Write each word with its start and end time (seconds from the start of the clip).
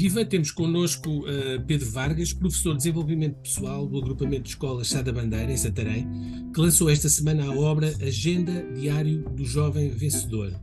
Viva, 0.00 0.24
temos 0.24 0.50
connosco 0.50 1.10
uh, 1.10 1.60
Pedro 1.66 1.90
Vargas, 1.90 2.32
professor 2.32 2.70
de 2.70 2.78
desenvolvimento 2.78 3.34
pessoal 3.42 3.86
do 3.86 3.98
agrupamento 3.98 4.44
de 4.44 4.48
escolas 4.48 4.86
Chá 4.86 5.02
da 5.02 5.12
Bandeira, 5.12 5.52
em 5.52 5.58
Santarém, 5.58 6.08
que 6.54 6.58
lançou 6.58 6.88
esta 6.88 7.06
semana 7.06 7.44
a 7.44 7.50
obra 7.50 7.94
Agenda 8.00 8.66
Diário 8.72 9.18
do 9.28 9.44
Jovem 9.44 9.90
Vencedor. 9.90 10.58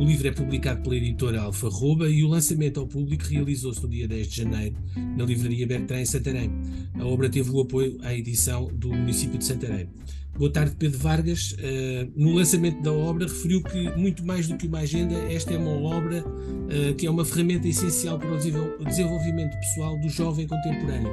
O 0.00 0.04
livro 0.04 0.28
é 0.28 0.30
publicado 0.30 0.80
pela 0.80 0.96
editora 0.96 1.42
Alfa 1.42 1.68
Roba 1.68 2.08
e 2.08 2.24
o 2.24 2.28
lançamento 2.28 2.80
ao 2.80 2.86
público 2.86 3.24
realizou-se 3.24 3.82
no 3.82 3.88
dia 3.90 4.08
10 4.08 4.28
de 4.28 4.36
janeiro, 4.38 4.76
na 5.14 5.26
Livraria 5.26 5.66
Bertrand, 5.66 6.00
em 6.00 6.06
Santarém. 6.06 6.50
A 6.94 7.04
obra 7.04 7.28
teve 7.28 7.50
o 7.50 7.60
apoio 7.60 7.98
à 8.00 8.14
edição 8.14 8.70
do 8.72 8.88
município 8.88 9.36
de 9.36 9.44
Santarém. 9.44 9.90
Boa 10.36 10.50
tarde, 10.50 10.74
Pedro 10.76 10.98
Vargas. 10.98 11.52
Uh, 11.52 12.10
no 12.16 12.32
lançamento 12.32 12.82
da 12.82 12.92
obra, 12.92 13.24
referiu 13.24 13.62
que, 13.62 13.88
muito 13.96 14.26
mais 14.26 14.48
do 14.48 14.56
que 14.56 14.66
uma 14.66 14.80
agenda, 14.80 15.14
esta 15.32 15.54
é 15.54 15.56
uma 15.56 15.70
obra 15.70 16.24
uh, 16.26 16.94
que 16.96 17.06
é 17.06 17.10
uma 17.10 17.24
ferramenta 17.24 17.68
essencial 17.68 18.18
para 18.18 18.32
o 18.32 18.84
desenvolvimento 18.84 19.56
pessoal 19.60 19.96
do 20.00 20.08
jovem 20.08 20.48
contemporâneo. 20.48 21.12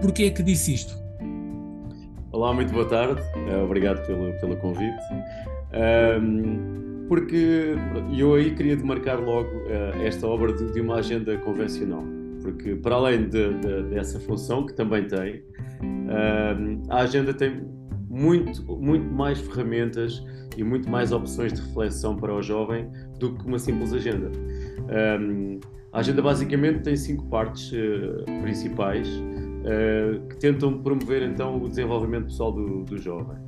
Por 0.00 0.10
que 0.10 0.24
é 0.24 0.30
que 0.30 0.42
disse 0.42 0.72
isto? 0.72 0.96
Olá, 2.32 2.54
muito 2.54 2.72
boa 2.72 2.86
tarde. 2.86 3.20
Uh, 3.20 3.62
obrigado 3.62 4.06
pelo, 4.06 4.32
pelo 4.40 4.56
convite. 4.56 5.02
porque 7.08 7.74
eu 8.16 8.34
aí 8.34 8.54
queria 8.54 8.74
demarcar 8.74 9.20
logo 9.20 9.50
esta 10.02 10.26
obra 10.26 10.50
de, 10.50 10.72
de, 10.72 10.80
uma 10.80 10.96
agenda 10.96 11.36
convencional. 11.36 12.04
Porque, 12.40 12.74
para 12.74 12.94
além 12.94 13.28
de, 13.28 13.52
de, 13.52 13.82
dessa 13.90 14.18
função, 14.18 14.64
que 14.64 14.72
também 14.72 15.06
tem, 15.06 15.42
a 16.88 17.02
agenda 17.02 17.34
tem 17.34 17.81
muito, 18.12 18.62
muito 18.76 19.10
mais 19.10 19.38
ferramentas 19.38 20.22
e 20.54 20.62
muito 20.62 20.88
mais 20.88 21.12
opções 21.12 21.54
de 21.54 21.62
reflexão 21.62 22.14
para 22.14 22.34
o 22.34 22.42
jovem 22.42 22.86
do 23.18 23.34
que 23.34 23.46
uma 23.46 23.58
simples 23.58 23.94
agenda. 23.94 24.30
Um, 25.18 25.58
a 25.90 26.00
agenda 26.00 26.20
basicamente 26.20 26.80
tem 26.80 26.94
cinco 26.94 27.24
partes 27.28 27.72
uh, 27.72 28.24
principais 28.42 29.08
uh, 29.08 30.28
que 30.28 30.36
tentam 30.36 30.82
promover 30.82 31.22
então 31.22 31.56
o 31.62 31.66
desenvolvimento 31.66 32.26
pessoal 32.26 32.52
do, 32.52 32.84
do 32.84 32.98
jovem. 32.98 33.38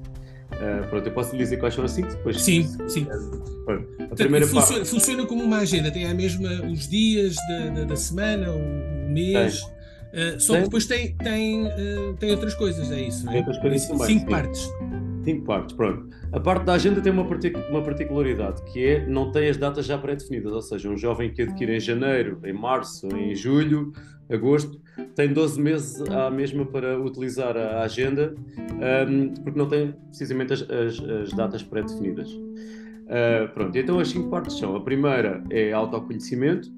Uh, 0.53 0.89
pronto, 0.89 1.07
eu 1.07 1.13
posso 1.13 1.33
lhe 1.33 1.39
dizer 1.39 1.59
quais 1.59 1.75
são 1.75 1.85
as 1.85 1.91
cinco 1.91 2.09
depois. 2.09 2.41
Sim, 2.41 2.67
sim. 2.89 3.07
Pronto, 3.67 3.87
a 4.11 4.15
primeira 4.15 4.47
funciona, 4.47 4.79
parte... 4.79 4.89
funciona 4.89 5.27
como 5.27 5.43
uma 5.43 5.59
agenda, 5.59 5.91
tem 5.91 6.07
a 6.07 6.15
mesma 6.15 6.49
os 6.71 6.89
dias 6.89 7.35
da, 7.49 7.69
da, 7.69 7.85
da 7.85 7.97
semana, 7.97 8.51
o 8.51 9.11
mês. 9.11 9.61
Tem 9.61 9.74
Uh, 10.15 10.41
só 10.41 10.55
que 10.55 10.63
depois 10.63 10.87
tem, 10.87 11.17
tem, 11.17 11.67
uh, 11.67 12.15
tem 12.21 12.31
outras 12.31 12.55
coisas, 12.55 12.91
é 12.93 13.03
isso? 13.03 13.27
Tem 13.27 13.39
outras 13.39 13.59
coisas 13.59 13.89
também. 13.89 14.07
Cinco 14.07 14.21
sim. 14.21 14.31
partes. 14.31 14.71
Cinco 15.25 15.45
partes, 15.45 15.75
pronto. 15.75 16.09
A 16.33 16.39
parte 16.39 16.65
da 16.65 16.75
agenda 16.75 17.01
tem 17.01 17.11
uma, 17.11 17.27
partic 17.27 17.57
uma 17.71 17.83
particularidade, 17.83 18.63
que 18.65 18.85
é 18.85 19.07
não 19.07 19.33
tem 19.33 19.49
as 19.49 19.57
datas 19.57 19.87
já 19.87 19.99
pré-definidas, 19.99 20.53
ou 20.53 20.63
seja, 20.63 20.89
um 20.89 20.97
jovem 20.97 21.33
que 21.33 21.43
adquire 21.43 21.75
em 21.75 21.81
janeiro, 21.81 22.39
em 22.45 22.53
março, 22.53 23.09
em 23.17 23.35
julho, 23.35 23.93
agosto, 24.31 24.81
tem 25.15 25.33
12 25.33 25.61
meses 25.61 26.01
à 26.11 26.31
mesma 26.31 26.65
para 26.65 26.99
utilizar 27.01 27.57
a 27.57 27.83
agenda, 27.83 28.35
um, 29.09 29.35
porque 29.43 29.59
não 29.59 29.69
tem 29.69 29.93
precisamente 30.09 30.53
as, 30.53 30.63
as, 30.63 31.01
as 31.01 31.33
datas 31.33 31.63
pré-definidas. 31.63 32.31
Uh, 32.31 33.53
pronto, 33.53 33.77
então 33.77 33.99
as 33.99 34.09
cinco 34.09 34.31
partes 34.31 34.59
são: 34.59 34.77
a 34.77 34.81
primeira 34.81 35.43
é 35.51 35.73
autoconhecimento, 35.73 36.71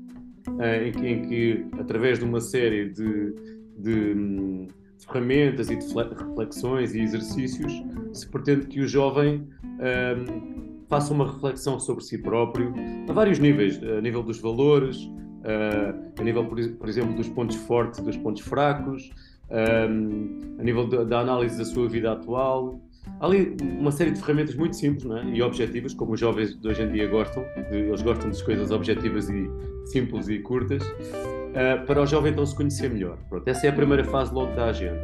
em 0.84 0.92
que, 0.92 1.06
em 1.06 1.22
que 1.22 1.66
através 1.78 2.18
de 2.18 2.24
uma 2.24 2.40
série 2.40 2.90
de, 2.90 3.34
de, 3.78 4.14
de, 4.14 4.68
ferramentas 5.06 5.70
e 5.70 5.76
de 5.76 5.84
reflexões 5.84 6.94
e 6.94 7.00
exercícios, 7.00 7.72
se 8.12 8.28
pretende 8.28 8.66
que 8.66 8.80
o 8.80 8.88
jovem 8.88 9.46
um, 9.64 10.84
faça 10.88 11.12
uma 11.12 11.30
reflexão 11.32 11.78
sobre 11.78 12.04
si 12.04 12.18
próprio, 12.18 12.72
a 13.08 13.12
vários 13.12 13.38
níveis, 13.38 13.80
a 13.82 14.00
nível 14.00 14.22
dos 14.22 14.40
valores, 14.40 14.96
uh, 15.04 16.12
a 16.18 16.22
nível, 16.22 16.44
por, 16.46 16.58
por, 16.72 16.88
exemplo, 16.88 17.14
dos 17.14 17.28
pontos 17.28 17.56
fortes 17.56 17.98
e 17.98 18.02
dos 18.02 18.16
pontos 18.16 18.42
fracos, 18.42 19.10
um, 19.50 20.56
a 20.58 20.62
nível 20.62 20.86
da 20.86 21.20
análise 21.20 21.58
da 21.58 21.64
sua 21.64 21.88
vida 21.88 22.12
atual, 22.12 22.80
Há 23.18 23.26
ali 23.26 23.56
uma 23.62 23.90
série 23.90 24.10
de 24.10 24.20
ferramentas 24.20 24.54
muito 24.54 24.76
simples 24.76 25.06
é? 25.10 25.24
e 25.24 25.42
objetivas, 25.42 25.94
como 25.94 26.12
os 26.12 26.20
jovens 26.20 26.54
de 26.54 26.68
hoje 26.68 26.82
em 26.82 26.92
dia 26.92 27.06
gostam, 27.08 27.44
de, 27.70 27.76
eles 27.76 28.02
gostam 28.02 28.30
de 28.30 28.44
coisas 28.44 28.70
objetivas 28.70 29.30
e 29.30 29.50
simples 29.86 30.28
e 30.28 30.38
curtas, 30.40 30.82
uh, 30.82 31.86
para 31.86 32.02
o 32.02 32.06
jovem 32.06 32.32
então 32.32 32.44
se 32.44 32.54
conhecer 32.54 32.90
melhor. 32.90 33.16
Pronto, 33.28 33.48
essa 33.48 33.66
é 33.66 33.70
a 33.70 33.72
primeira 33.72 34.04
fase 34.04 34.34
logo 34.34 34.54
da 34.54 34.66
agenda. 34.66 35.00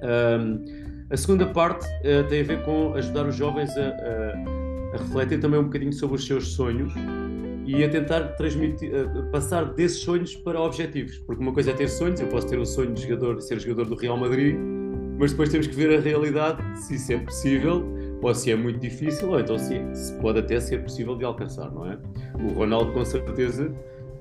Um, 0.00 0.64
a 1.10 1.16
segunda 1.16 1.46
parte 1.46 1.84
uh, 1.86 2.28
tem 2.28 2.42
a 2.42 2.44
ver 2.44 2.62
com 2.62 2.94
ajudar 2.94 3.26
os 3.26 3.34
jovens 3.34 3.70
a, 3.76 3.80
a, 3.80 4.94
a, 4.94 4.98
refletir 4.98 5.40
também 5.40 5.58
um 5.58 5.64
bocadinho 5.64 5.92
sobre 5.92 6.16
os 6.16 6.24
seus 6.24 6.52
sonhos 6.52 6.92
e 7.66 7.82
a 7.82 7.88
tentar 7.88 8.20
transmitir, 8.36 8.92
a 8.94 9.22
passar 9.32 9.64
desses 9.74 9.98
sonhos 9.98 10.36
para 10.36 10.60
objetivos. 10.60 11.18
Porque 11.18 11.42
uma 11.42 11.52
coisa 11.52 11.72
é 11.72 11.74
ter 11.74 11.88
sonhos, 11.88 12.20
eu 12.20 12.28
posso 12.28 12.46
ter 12.46 12.58
o 12.58 12.64
sonho 12.64 12.92
de, 12.94 13.02
jogador, 13.02 13.38
de 13.38 13.44
ser 13.44 13.58
jogador 13.58 13.86
do 13.86 13.96
Real 13.96 14.16
Madrid 14.16 14.56
mas 15.18 15.32
depois 15.32 15.50
temos 15.50 15.66
que 15.66 15.74
ver 15.74 15.98
a 15.98 16.00
realidade, 16.00 16.62
se 16.78 16.94
isso 16.94 17.12
é 17.12 17.18
possível, 17.18 17.84
ou 18.22 18.34
se 18.34 18.52
é 18.52 18.56
muito 18.56 18.78
difícil, 18.78 19.30
ou 19.30 19.40
então 19.40 19.58
se, 19.58 19.74
pode 20.20 20.38
até 20.38 20.60
ser 20.60 20.82
possível 20.82 21.16
de 21.16 21.24
alcançar, 21.24 21.70
não 21.72 21.90
é? 21.90 21.98
O 22.34 22.52
Ronaldo, 22.54 22.92
com 22.92 23.04
certeza, 23.04 23.74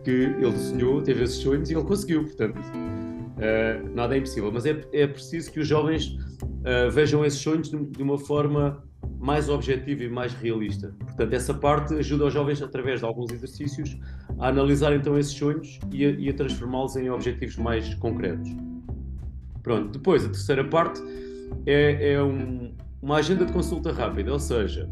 que 0.04 0.12
ele 0.12 0.58
sonhou, 0.58 1.02
teve 1.02 1.24
esses 1.24 1.38
sonhos 1.38 1.70
e 1.70 1.76
ele 1.76 1.84
conseguiu, 1.84 2.24
portanto, 2.24 2.58
uh, 2.58 3.96
nada 3.96 4.16
é 4.16 4.20
impossível. 4.20 4.52
Mas 4.52 4.66
é, 4.66 4.82
é 4.92 5.06
preciso 5.06 5.52
que 5.52 5.60
os 5.60 5.68
jovens 5.68 6.18
uh, 6.42 6.90
vejam 6.92 7.24
esses 7.24 7.40
sonhos 7.40 7.70
de, 7.70 7.78
de, 7.78 8.02
uma 8.02 8.18
forma 8.18 8.84
mais 9.20 9.50
objetiva 9.50 10.04
e 10.04 10.10
mais 10.10 10.34
realista. 10.34 10.96
Portanto, 11.00 11.34
essa 11.34 11.54
parte 11.54 11.94
ajuda 11.94 12.26
os 12.26 12.34
jovens, 12.34 12.62
através 12.62 13.02
de 13.02 13.06
alguns 13.06 13.32
exercícios, 13.32 13.98
a 14.40 14.48
analisar 14.48 14.94
então 14.94 15.18
esses 15.18 15.34
sonhos 15.34 15.80
e 15.92 16.28
a, 16.28 16.32
a 16.32 16.34
transformá-los 16.34 16.96
em 16.96 17.10
objetivos 17.10 17.58
mais 17.58 17.94
concretos. 17.96 18.50
Pronto, 19.68 19.90
depois 19.90 20.24
a 20.24 20.30
terceira 20.30 20.64
parte 20.64 21.02
é, 21.66 22.14
é 22.14 22.24
um, 22.24 22.72
uma 23.02 23.18
agenda 23.18 23.44
de 23.44 23.52
consulta 23.52 23.92
rápida, 23.92 24.32
ou 24.32 24.40
seja, 24.40 24.90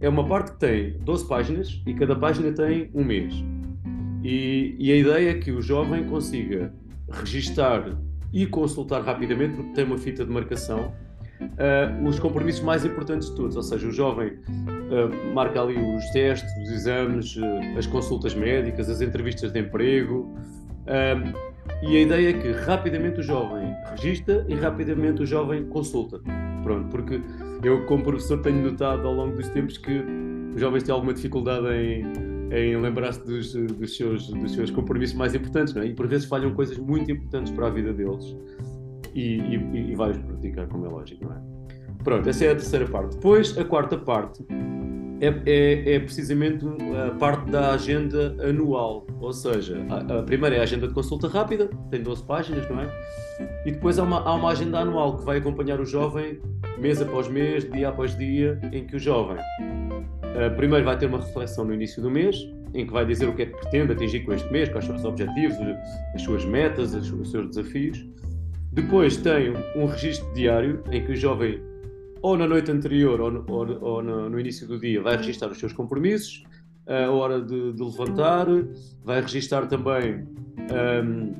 é 0.00 0.08
uma 0.08 0.26
parte 0.26 0.52
que 0.52 0.60
tem 0.60 0.98
12 1.00 1.28
páginas 1.28 1.82
e 1.86 1.92
cada 1.92 2.16
página 2.16 2.50
tem 2.52 2.90
um 2.94 3.04
mês. 3.04 3.34
E, 4.24 4.74
e 4.78 4.90
a 4.90 4.96
ideia 4.96 5.30
é 5.32 5.34
que 5.34 5.52
o 5.52 5.60
jovem 5.60 6.04
consiga 6.04 6.72
registar 7.10 7.98
e 8.32 8.46
consultar 8.46 9.02
rapidamente, 9.02 9.56
porque 9.56 9.74
tem 9.74 9.84
uma 9.84 9.98
fita 9.98 10.24
de 10.24 10.32
marcação, 10.32 10.94
uh, 11.38 12.08
os 12.08 12.18
compromissos 12.18 12.62
mais 12.62 12.82
importantes 12.82 13.28
de 13.28 13.36
todos. 13.36 13.56
Ou 13.56 13.62
seja, 13.62 13.86
o 13.88 13.92
jovem 13.92 14.28
uh, 14.28 15.34
marca 15.34 15.60
ali 15.60 15.76
os 15.76 16.02
testes, 16.12 16.50
os 16.62 16.70
exames, 16.70 17.36
uh, 17.36 17.78
as 17.78 17.86
consultas 17.86 18.34
médicas, 18.34 18.88
as 18.88 19.02
entrevistas 19.02 19.52
de 19.52 19.60
emprego. 19.60 20.34
E 21.82 21.96
a 21.96 22.00
ideia 22.00 22.30
é 22.30 22.32
que 22.32 22.50
rapidamente 22.52 23.20
o 23.20 23.22
jovem 23.22 23.74
registra 23.90 24.44
e 24.48 24.54
rapidamente 24.54 25.22
o 25.22 25.26
jovem 25.26 25.64
consulta. 25.66 26.20
Pronto, 26.62 26.88
porque 26.88 27.20
eu, 27.62 27.84
como 27.86 28.02
professor, 28.02 28.40
tenho 28.40 28.62
notado 28.62 29.06
ao 29.06 29.14
longo 29.14 29.36
dos 29.36 29.48
tempos 29.50 29.78
que 29.78 30.02
os 30.54 30.60
jovens 30.60 30.82
têm 30.82 30.92
alguma 30.92 31.12
dificuldade 31.12 31.66
em, 31.68 32.02
em 32.50 32.76
lembrar-se 32.76 33.24
dos, 33.24 33.52
dos, 33.52 33.96
seus, 33.96 34.28
dos 34.28 34.52
seus 34.52 34.70
compromissos 34.70 35.16
mais 35.16 35.34
importantes, 35.34 35.74
não 35.74 35.82
é? 35.82 35.86
E 35.86 35.94
por 35.94 36.06
vezes 36.06 36.26
falham 36.26 36.52
coisas 36.54 36.78
muito 36.78 37.10
importantes 37.10 37.52
para 37.52 37.66
a 37.66 37.70
vida 37.70 37.92
deles 37.92 38.36
e, 39.14 39.38
e, 39.38 39.92
e 39.92 39.94
vai-os 39.94 40.18
praticar, 40.18 40.66
como 40.68 40.86
é 40.86 40.88
lógico, 40.88 41.24
não 41.24 41.32
é? 41.32 41.56
Pronto, 42.02 42.28
essa 42.28 42.44
é 42.44 42.52
a 42.52 42.54
terceira 42.54 42.86
parte. 42.86 43.16
Depois, 43.16 43.56
a 43.58 43.64
quarta 43.64 43.98
parte 43.98 44.44
é, 45.20 45.28
é, 45.46 45.94
é, 45.94 46.00
precisamente 46.00 46.64
a 47.06 47.14
parte 47.18 47.50
da 47.50 47.72
agenda 47.72 48.36
anual, 48.40 49.06
ou 49.20 49.32
seja, 49.32 49.78
a, 49.88 50.18
a, 50.18 50.22
primeira 50.22 50.56
é 50.56 50.60
a 50.60 50.62
agenda 50.62 50.86
de 50.86 50.94
consulta 50.94 51.28
rápida, 51.28 51.70
tem 51.90 52.02
12 52.02 52.22
páginas, 52.24 52.68
não 52.68 52.80
é? 52.80 52.90
E 53.64 53.72
depois 53.72 53.98
há 53.98 54.02
uma, 54.02 54.20
há 54.20 54.34
uma 54.34 54.50
agenda 54.50 54.78
anual 54.78 55.16
que 55.16 55.24
vai 55.24 55.38
acompanhar 55.38 55.80
o 55.80 55.86
jovem 55.86 56.40
mês 56.78 57.00
após 57.00 57.28
mês, 57.28 57.68
dia 57.70 57.88
após 57.88 58.16
dia, 58.16 58.60
em 58.72 58.86
que 58.86 58.96
o 58.96 58.98
jovem 58.98 59.36
uh, 59.36 60.54
primeiro 60.56 60.84
vai 60.84 60.98
ter 60.98 61.06
uma 61.06 61.18
reflexão 61.18 61.64
no 61.64 61.72
início 61.72 62.02
do 62.02 62.10
mês, 62.10 62.36
em 62.74 62.86
que 62.86 62.92
vai 62.92 63.06
dizer 63.06 63.26
o 63.26 63.34
que 63.34 63.42
é 63.42 63.46
que 63.46 63.56
pretende 63.56 63.92
atingir 63.92 64.20
com 64.20 64.32
este 64.34 64.50
mês, 64.52 64.68
quais 64.68 64.84
são 64.84 64.94
os 64.94 65.04
objetivos, 65.04 65.56
as 66.14 66.22
suas 66.22 66.44
metas, 66.44 66.92
os 66.94 67.30
seus 67.30 67.48
desafios. 67.48 68.06
Depois 68.72 69.16
tem 69.16 69.54
um 69.74 69.86
registro 69.86 70.30
diário 70.34 70.82
em 70.90 71.02
que 71.02 71.12
o 71.12 71.16
jovem 71.16 71.62
ou 72.26 72.36
na 72.36 72.46
noite 72.46 72.72
anterior 72.72 73.20
ou 73.20 73.30
no, 73.30 73.44
ou, 73.48 73.82
ou 73.82 74.02
no, 74.02 74.28
no 74.28 74.40
início 74.40 74.66
do 74.66 74.80
dia, 74.80 75.00
vai 75.00 75.16
registar 75.16 75.48
os 75.48 75.58
seus 75.58 75.72
compromissos, 75.72 76.42
a 76.84 77.08
hora 77.08 77.40
de, 77.40 77.72
de 77.72 77.82
levantar, 77.82 78.46
vai 79.04 79.20
registar 79.20 79.68
também 79.68 80.26
um, 81.04 81.32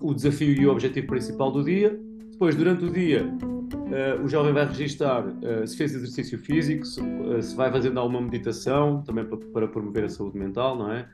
o 0.00 0.14
desafio 0.14 0.54
e 0.54 0.66
o 0.66 0.70
objetivo 0.70 1.06
principal 1.06 1.50
do 1.50 1.62
dia. 1.62 1.98
Depois, 2.30 2.54
durante 2.54 2.86
o 2.86 2.90
dia, 2.90 3.26
uh, 3.26 4.24
o 4.24 4.28
jovem 4.28 4.54
vai 4.54 4.66
registar 4.66 5.26
uh, 5.26 5.66
se 5.66 5.76
fez 5.76 5.94
exercício 5.94 6.38
físico, 6.38 6.86
se, 6.86 7.00
uh, 7.02 7.42
se, 7.42 7.54
vai 7.54 7.70
fazendo 7.70 8.00
alguma 8.00 8.22
meditação, 8.22 9.02
também 9.02 9.24
para, 9.26 9.36
para, 9.36 9.68
promover 9.68 10.04
a 10.04 10.08
saúde 10.08 10.38
mental, 10.38 10.78
não 10.78 10.90
é? 10.90 11.06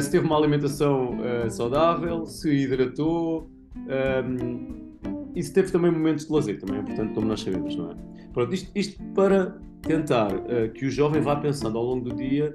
se 0.00 0.10
teve 0.10 0.26
uma 0.26 0.36
alimentação 0.36 1.16
saudável, 1.48 2.26
se 2.26 2.50
hidratou. 2.50 3.50
Um, 3.76 4.89
isso 5.34 5.52
teve 5.52 5.70
também 5.70 5.90
momentos 5.90 6.26
de 6.26 6.32
lazer, 6.32 6.58
também 6.58 6.80
importante, 6.80 7.14
como 7.14 7.26
nós 7.26 7.40
sabemos, 7.40 7.76
não 7.76 7.90
é? 7.90 7.94
Pronto, 8.32 8.54
isto, 8.54 8.70
isto 8.74 9.02
para 9.14 9.58
tentar 9.82 10.34
uh, 10.34 10.70
que 10.74 10.86
o 10.86 10.90
jovem 10.90 11.20
vá 11.20 11.36
pensando 11.36 11.78
ao 11.78 11.84
longo 11.84 12.08
do 12.08 12.16
dia 12.16 12.54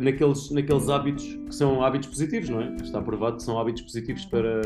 naqueles, 0.00 0.50
naqueles 0.50 0.88
hábitos 0.88 1.24
que 1.24 1.54
são 1.54 1.84
hábitos 1.84 2.08
positivos, 2.08 2.48
não 2.48 2.60
é? 2.60 2.74
Está 2.76 3.00
provado 3.00 3.36
que 3.36 3.42
são 3.42 3.58
hábitos 3.58 3.82
positivos 3.82 4.24
para, 4.26 4.62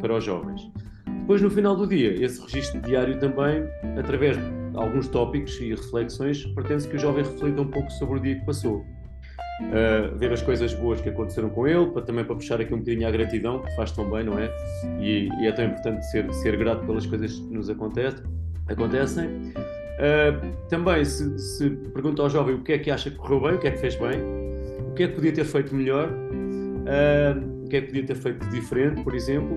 para 0.00 0.16
os 0.16 0.24
jovens. 0.24 0.70
Depois, 1.20 1.40
no 1.40 1.50
final 1.50 1.76
do 1.76 1.86
dia, 1.86 2.12
esse 2.24 2.40
registro 2.40 2.80
diário 2.80 3.18
também, 3.18 3.64
através 3.98 4.36
de 4.36 4.42
alguns 4.74 5.08
tópicos 5.08 5.60
e 5.60 5.70
reflexões, 5.70 6.44
pretende-se 6.46 6.88
que 6.88 6.96
o 6.96 6.98
jovem 6.98 7.24
reflita 7.24 7.62
um 7.62 7.68
pouco 7.68 7.90
sobre 7.92 8.18
o 8.18 8.22
dia 8.22 8.38
que 8.38 8.46
passou. 8.46 8.84
Uh, 9.70 10.16
ver 10.18 10.32
as 10.32 10.42
coisas 10.42 10.74
boas 10.74 11.00
que 11.00 11.08
aconteceram 11.08 11.48
com 11.48 11.66
ele, 11.66 11.86
para, 11.86 12.02
também 12.02 12.24
para 12.24 12.34
puxar 12.34 12.60
aqui 12.60 12.74
um 12.74 12.78
bocadinho 12.78 13.08
a 13.08 13.10
gratidão, 13.10 13.62
que 13.62 13.74
faz 13.74 13.90
tão 13.92 14.08
bem, 14.10 14.24
não 14.24 14.38
é? 14.38 14.50
E, 15.00 15.28
e 15.40 15.46
é 15.46 15.52
tão 15.52 15.64
importante 15.64 16.04
ser, 16.10 16.30
ser 16.34 16.56
grato 16.58 16.84
pelas 16.84 17.06
coisas 17.06 17.32
que 17.32 17.54
nos 17.54 17.70
acontece, 17.70 18.22
acontecem. 18.68 19.26
Uh, 19.26 20.52
também 20.68 21.04
se, 21.04 21.38
se 21.38 21.70
pergunta 21.70 22.22
ao 22.22 22.28
jovem 22.28 22.56
o 22.56 22.62
que 22.62 22.72
é 22.72 22.78
que 22.78 22.90
acha 22.90 23.10
que 23.10 23.16
correu 23.16 23.40
bem, 23.40 23.54
o 23.54 23.58
que 23.58 23.68
é 23.68 23.70
que 23.70 23.78
fez 23.78 23.96
bem, 23.96 24.20
o 24.90 24.94
que 24.94 25.04
é 25.04 25.08
que 25.08 25.14
podia 25.14 25.32
ter 25.32 25.44
feito 25.44 25.74
melhor, 25.74 26.08
uh, 26.10 27.64
o 27.64 27.68
que 27.68 27.76
é 27.76 27.80
que 27.80 27.86
podia 27.86 28.04
ter 28.04 28.16
feito 28.16 28.46
diferente, 28.50 29.02
por 29.02 29.14
exemplo. 29.14 29.56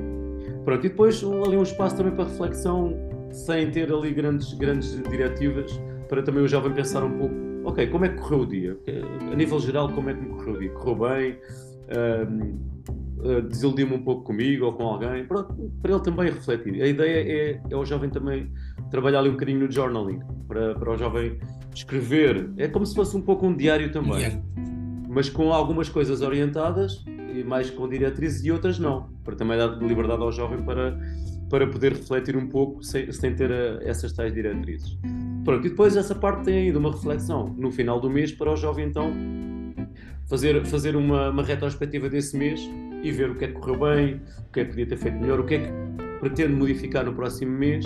Pronto, 0.64 0.86
e 0.86 0.90
depois 0.90 1.24
ali 1.24 1.58
um 1.58 1.64
espaço 1.64 1.98
também 1.98 2.14
para 2.14 2.26
reflexão, 2.26 2.96
sem 3.32 3.70
ter 3.70 3.92
ali 3.92 4.12
grandes, 4.14 4.54
grandes 4.54 5.02
diretivas, 5.10 5.80
para 6.08 6.24
também 6.24 6.44
o 6.44 6.48
jovem 6.48 6.72
pensar 6.72 7.04
um 7.04 7.18
pouco, 7.18 7.36
ok, 7.66 7.88
como 7.88 8.06
é 8.06 8.10
que 8.10 8.22
correu 8.22 8.42
o 8.42 8.46
dia? 8.46 8.78
A 9.32 9.36
nível 9.36 9.60
geral, 9.60 9.90
como 9.90 10.10
é 10.10 10.14
que 10.14 10.22
me 10.22 10.30
correu 10.30 10.54
o 10.54 10.60
dia? 10.60 10.70
Correu 10.72 10.96
bem? 10.96 11.38
Uh, 11.86 13.42
desiludiu-me 13.50 13.96
um 13.96 14.04
pouco 14.04 14.24
comigo 14.24 14.66
ou 14.66 14.74
com 14.74 14.84
alguém? 14.84 15.26
Pronto, 15.26 15.54
para 15.82 15.92
ele 15.92 16.02
também 16.02 16.32
refletir. 16.32 16.82
A 16.82 16.88
ideia 16.88 17.60
é, 17.60 17.62
é 17.70 17.76
o 17.76 17.84
jovem 17.84 18.10
também 18.10 18.52
trabalhar 18.92 19.20
ali 19.20 19.30
um 19.30 19.34
bocadinho 19.34 19.60
no 19.62 19.72
journaling, 19.72 20.20
para, 20.48 20.76
para 20.76 20.92
o 20.92 20.98
jovem 20.98 21.40
escrever. 21.74 22.52
É 22.58 22.68
como 22.68 22.86
se 22.86 22.94
fosse 22.94 23.18
um 23.18 23.22
pouco 23.22 23.48
um 23.48 23.56
diário 23.56 23.92
também. 23.92 24.18
Yeah. 24.18 24.42
Mas 25.10 25.30
com 25.30 25.52
algumas 25.52 25.90
coisas 25.90 26.22
orientadas, 26.22 27.04
e 27.08 27.44
mais 27.44 27.70
com 27.70 27.88
diretrizes, 27.88 28.44
e 28.46 28.52
outras 28.52 28.78
não. 28.78 29.10
Para 29.24 29.36
também 29.36 29.58
dar 29.58 29.68
liberdade 29.82 30.22
ao 30.22 30.32
jovem 30.32 30.62
para, 30.64 30.98
para 31.56 31.68
poder 31.68 31.94
refletir 31.94 32.36
um 32.36 32.48
pouco 32.48 32.84
sem, 32.84 33.10
sem 33.14 33.34
ter 33.34 33.50
a, 33.50 33.56
eh, 33.56 33.80
essas 33.86 34.12
tais 34.12 34.34
diretrizes. 34.34 34.98
Pronto, 35.46 35.66
e 35.66 35.70
depois 35.70 35.96
essa 35.96 36.14
parte 36.14 36.44
tem 36.44 36.68
ainda 36.68 36.78
uma 36.78 36.92
reflexão. 36.92 37.56
No 37.58 37.72
final 37.72 37.98
do 37.98 38.10
mês 38.10 38.34
para 38.34 38.52
o 38.52 38.58
jovem 38.58 38.88
então 38.88 39.14
fazer, 40.28 40.66
fazer 40.66 40.98
uma, 40.98 41.30
uma 41.30 41.44
retrospectiva 41.44 42.10
desse 42.10 42.36
mês 42.36 42.60
e 43.02 43.10
ver 43.10 43.30
o 43.30 43.36
que 43.36 43.46
é 43.46 43.48
que 43.48 43.54
correu 43.54 43.80
bem, 43.80 44.22
o 44.50 44.52
que 44.52 44.60
é 44.60 44.64
que 44.66 44.72
podia 44.72 44.86
ter 44.86 44.98
feito 44.98 45.18
melhor, 45.18 45.40
o 45.40 45.46
que 45.46 45.56
é 45.56 45.60
que 45.60 45.72
pretende 46.20 46.52
modificar 46.52 47.06
no 47.06 47.14
próximo 47.14 47.58
mês. 47.58 47.86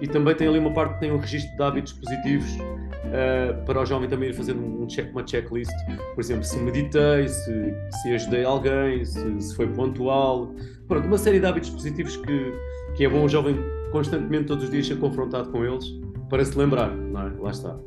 E 0.00 0.06
também 0.06 0.36
tem 0.36 0.46
ali 0.46 0.60
uma 0.60 0.72
parte 0.72 0.94
que 0.94 1.00
tem 1.00 1.10
um 1.10 1.18
registro 1.18 1.56
de 1.56 1.62
hábitos 1.62 1.92
positivos 1.94 2.52
uh, 2.52 3.64
para 3.64 3.80
o 3.80 3.84
jovem 3.84 4.08
também 4.08 4.30
ir 4.30 4.34
fazer 4.34 4.52
um 4.52 4.86
check, 4.86 5.10
uma 5.10 5.26
checklist, 5.26 5.72
por 6.14 6.20
exemplo, 6.20 6.44
se 6.44 6.56
meditei, 6.58 7.26
se, 7.26 7.74
se 8.00 8.14
ajudei 8.14 8.44
alguém, 8.44 9.04
se, 9.04 9.40
se 9.40 9.56
foi 9.56 9.66
pontual, 9.66 10.54
pronto, 10.86 11.06
uma 11.06 11.18
série 11.18 11.40
de 11.40 11.46
hábitos 11.46 11.70
positivos 11.70 12.16
que, 12.16 12.52
que 12.96 13.04
é 13.04 13.08
bom 13.08 13.24
o 13.24 13.28
jovem 13.28 13.56
constantemente 13.90 14.46
todos 14.46 14.64
os 14.64 14.70
dias 14.70 14.86
ser 14.86 14.98
confrontado 14.98 15.50
com 15.50 15.64
eles 15.64 15.84
para 16.28 16.44
se 16.44 16.56
lembrar, 16.56 16.94
não 16.96 17.20
é? 17.20 17.32
Lá 17.38 17.50
está. 17.50 17.78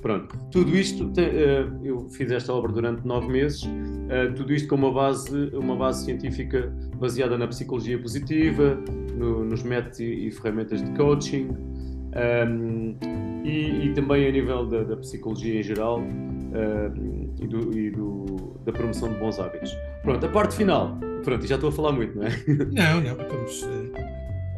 Pronto, 0.00 0.34
tudo 0.50 0.74
isto, 0.74 1.04
uh, 1.04 1.84
eu 1.84 2.08
fiz 2.08 2.30
esta 2.30 2.52
obra 2.54 2.72
durante 2.72 3.06
nove 3.06 3.28
meses, 3.28 3.62
uh, 3.64 4.32
tudo 4.34 4.54
isto 4.54 4.68
com 4.68 4.76
uma 4.76 4.92
base, 4.92 5.50
uma 5.54 5.76
base 5.76 6.06
científica 6.06 6.72
baseada 6.96 7.36
na 7.36 7.46
psicologia 7.46 7.98
positiva, 7.98 8.78
no, 9.14 9.44
nos 9.44 9.62
métodos 9.62 10.00
e, 10.00 10.30
ferramentas 10.30 10.82
de 10.82 10.90
coaching 10.96 11.48
um, 11.48 12.96
ehm, 13.02 13.44
e, 13.44 13.88
e, 13.88 13.92
também 13.92 14.26
a 14.26 14.32
nível 14.32 14.66
da, 14.66 14.84
da 14.84 14.96
psicologia 14.96 15.60
em 15.60 15.62
geral 15.62 16.00
uh, 16.00 17.34
e, 17.38 17.46
do, 17.46 17.78
e 17.78 17.90
do, 17.90 18.58
da 18.64 18.72
promoção 18.72 19.12
de 19.12 19.18
bons 19.18 19.38
hábitos. 19.38 19.76
Pronto, 20.02 20.24
a 20.24 20.28
parte 20.30 20.54
final, 20.54 20.98
pronto, 21.22 21.46
já 21.46 21.56
estou 21.56 21.68
a 21.68 21.72
falar 21.72 21.92
muito, 21.92 22.16
não 22.16 22.24
é? 22.24 22.30
Não, 22.72 23.00
não, 23.02 23.16
vamos. 23.16 23.68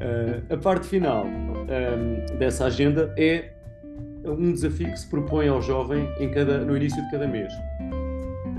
Uh, 0.02 0.52
a 0.52 0.56
parte 0.56 0.88
final 0.88 1.24
um, 1.24 1.64
ehm, 1.68 2.36
dessa 2.36 2.66
agenda 2.66 3.14
é 3.16 3.52
um 4.24 4.52
desafio 4.52 4.90
que 4.90 4.96
se 4.98 5.08
propõe 5.08 5.46
ao 5.46 5.62
jovem 5.62 6.08
em 6.18 6.28
cada, 6.32 6.58
no 6.58 6.76
início 6.76 7.00
de 7.04 7.10
cada 7.12 7.28
mês. 7.28 7.52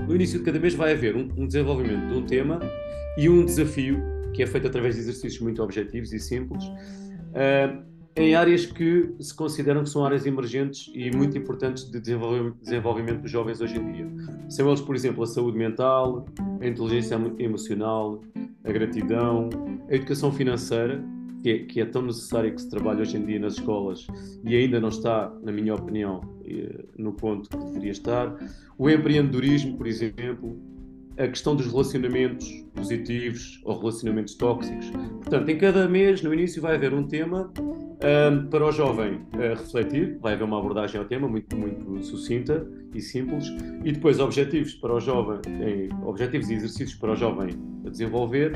No 0.06 0.14
início 0.14 0.38
de 0.38 0.44
cada 0.44 0.58
mês 0.58 0.74
vai 0.74 0.92
haver 0.92 1.14
um, 1.14 1.30
um 1.36 1.46
desenvolvimento 1.46 2.08
de 2.08 2.14
um 2.14 2.24
tema 2.24 2.60
e 3.18 3.28
um 3.28 3.44
desafio 3.44 4.02
que 4.32 4.42
é 4.42 4.46
feito 4.46 4.66
através 4.66 4.94
de 4.94 5.02
exercícios 5.02 5.40
muito 5.40 5.62
objetivos 5.62 6.12
e 6.14 6.18
simples, 6.18 6.64
uh, 6.64 7.84
em 8.16 8.34
áreas 8.34 8.64
que 8.64 9.12
se 9.20 9.34
consideram 9.34 9.82
que 9.82 9.90
são 9.90 10.04
áreas 10.04 10.24
emergentes 10.24 10.90
e 10.94 11.10
muito 11.14 11.36
importantes 11.36 11.90
de 11.90 12.00
desenvolvimento 12.00 13.20
dos 13.22 13.30
jovens 13.30 13.60
hoje 13.60 13.76
em 13.76 13.92
dia. 13.92 14.06
São 14.48 14.68
eles, 14.68 14.80
por 14.80 14.94
exemplo, 14.94 15.22
a 15.22 15.26
saúde 15.26 15.58
mental, 15.58 16.24
a 16.60 16.66
inteligência 16.66 17.18
emocional, 17.38 18.22
a 18.64 18.72
gratidão, 18.72 19.50
a 19.90 19.94
educação 19.94 20.32
financeira, 20.32 21.04
que 21.44 21.50
é, 21.50 21.58
que 21.58 21.80
é, 21.82 21.84
tão 21.84 22.00
necessária 22.00 22.50
que 22.50 22.58
se 22.58 22.70
trabalha 22.70 23.02
hoje 23.02 23.18
em 23.18 23.26
dia 23.26 23.38
nas 23.38 23.58
escolas 23.58 24.06
e 24.42 24.56
ainda 24.56 24.80
não 24.80 24.88
está, 24.88 25.30
na 25.42 25.52
minha 25.52 25.74
opinião, 25.74 26.22
eh, 26.42 26.86
no 26.96 27.12
ponto 27.12 27.50
que 27.50 27.56
deveria 27.66 27.90
estar. 27.90 28.34
O 28.78 28.88
empreendedorismo, 28.88 29.76
por 29.76 29.86
exemplo, 29.86 30.58
a 31.18 31.28
questão 31.28 31.54
dos 31.54 31.66
relacionamentos 31.66 32.48
positivos 32.74 33.60
ou 33.62 33.78
relacionamentos 33.78 34.34
tóxicos. 34.36 34.88
Portanto, 34.88 35.46
em 35.50 35.58
cada 35.58 35.86
mês, 35.86 36.22
no 36.22 36.32
início, 36.32 36.62
vai 36.62 36.76
haver 36.76 36.94
um 36.94 37.06
tema 37.06 37.52
um, 37.52 38.46
para 38.46 38.64
o 38.64 38.72
jovem 38.72 39.16
uh, 39.16 39.54
refletir, 39.54 40.18
vai 40.22 40.32
haver 40.32 40.44
uma 40.44 40.58
abordagem 40.58 40.98
ao 40.98 41.06
tema 41.06 41.28
muito, 41.28 41.54
muito 41.54 42.02
sucinta 42.04 42.66
e 42.94 43.02
simples, 43.02 43.48
e 43.84 43.92
depois 43.92 44.18
objetivos 44.18 44.72
para 44.76 44.94
o 44.94 44.98
jovem, 44.98 45.40
em, 45.46 45.90
objetivos 46.06 46.48
e 46.48 46.54
exercícios 46.54 46.94
para 46.94 47.12
o 47.12 47.16
jovem 47.16 47.50
a 47.84 47.90
desenvolver, 47.90 48.52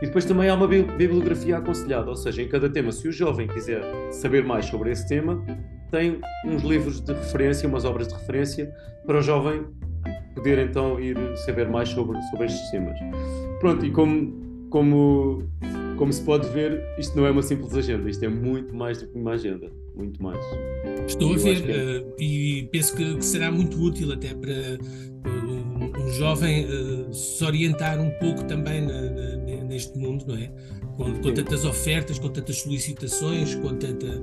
e 0.00 0.06
depois 0.06 0.24
também 0.24 0.48
há 0.48 0.54
uma 0.54 0.68
bibliografia 0.68 1.58
aconselhada, 1.58 2.08
ou 2.08 2.16
seja, 2.16 2.42
em 2.42 2.48
cada 2.48 2.70
tema, 2.70 2.92
se 2.92 3.08
o 3.08 3.12
jovem 3.12 3.48
quiser 3.48 3.82
saber 4.12 4.44
mais 4.44 4.66
sobre 4.66 4.90
esse 4.92 5.06
tema, 5.08 5.44
tem 5.90 6.20
uns 6.44 6.62
livros 6.62 7.00
de 7.00 7.12
referência, 7.12 7.68
umas 7.68 7.84
obras 7.84 8.08
de 8.08 8.14
referência 8.14 8.72
para 9.06 9.18
o 9.18 9.22
jovem 9.22 9.66
poder 10.34 10.58
então 10.58 11.00
ir 11.00 11.16
saber 11.38 11.68
mais 11.68 11.88
sobre, 11.88 12.20
sobre 12.30 12.46
estes 12.46 12.70
temas. 12.70 12.98
Pronto, 13.58 13.84
e 13.84 13.90
como, 13.90 14.68
como, 14.70 15.42
como 15.96 16.12
se 16.12 16.22
pode 16.22 16.48
ver, 16.50 16.80
isto 16.96 17.16
não 17.16 17.26
é 17.26 17.30
uma 17.30 17.42
simples 17.42 17.74
agenda, 17.74 18.08
isto 18.08 18.24
é 18.24 18.28
muito 18.28 18.74
mais 18.74 19.02
do 19.02 19.08
que 19.08 19.18
uma 19.18 19.32
agenda, 19.32 19.68
muito 19.96 20.22
mais. 20.22 20.38
Estou 21.06 21.34
a 21.34 21.36
ver 21.36 21.68
é... 21.68 21.98
uh, 21.98 22.14
e 22.20 22.68
penso 22.70 22.96
que, 22.96 23.16
que, 23.16 23.24
será 23.24 23.50
muito 23.50 23.80
útil 23.82 24.12
até 24.12 24.28
para 24.28 24.78
uh, 24.78 26.00
um 26.00 26.12
jovem 26.12 26.66
uh, 26.66 27.12
se 27.12 27.44
orientar 27.44 28.00
um 28.00 28.10
pouco 28.20 28.44
também 28.44 28.80
na, 28.82 29.02
na, 29.02 29.27
neste 29.68 29.96
mundo, 29.98 30.24
não 30.26 30.36
é? 30.36 30.48
Com, 30.96 31.20
com 31.20 31.34
tantas 31.34 31.64
ofertas, 31.64 32.18
com 32.18 32.28
tantas 32.28 32.60
solicitações, 32.60 33.54
com 33.54 33.76
tanta 33.76 34.20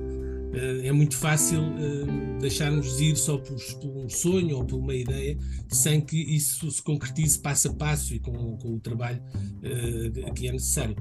eh, 0.56 0.88
é 0.88 0.92
muito 0.92 1.16
fácil 1.16 1.60
uh, 1.60 2.40
deixarmos 2.40 2.98
ir 2.98 3.14
só 3.16 3.36
por, 3.36 3.56
por, 3.78 3.90
um 3.90 4.08
sonho 4.08 4.56
ou 4.56 4.64
por 4.64 4.78
uma 4.78 4.94
ideia, 4.94 5.36
sem 5.68 6.00
que 6.00 6.16
isso 6.16 6.70
se 6.70 6.82
concretize 6.82 7.38
passo 7.38 7.68
a 7.68 7.74
passo 7.74 8.14
e 8.14 8.18
com, 8.18 8.56
com 8.56 8.74
o 8.74 8.80
trabalho 8.80 9.20
uh, 9.20 10.34
que 10.34 10.48
é 10.48 10.52
necessário. 10.52 10.96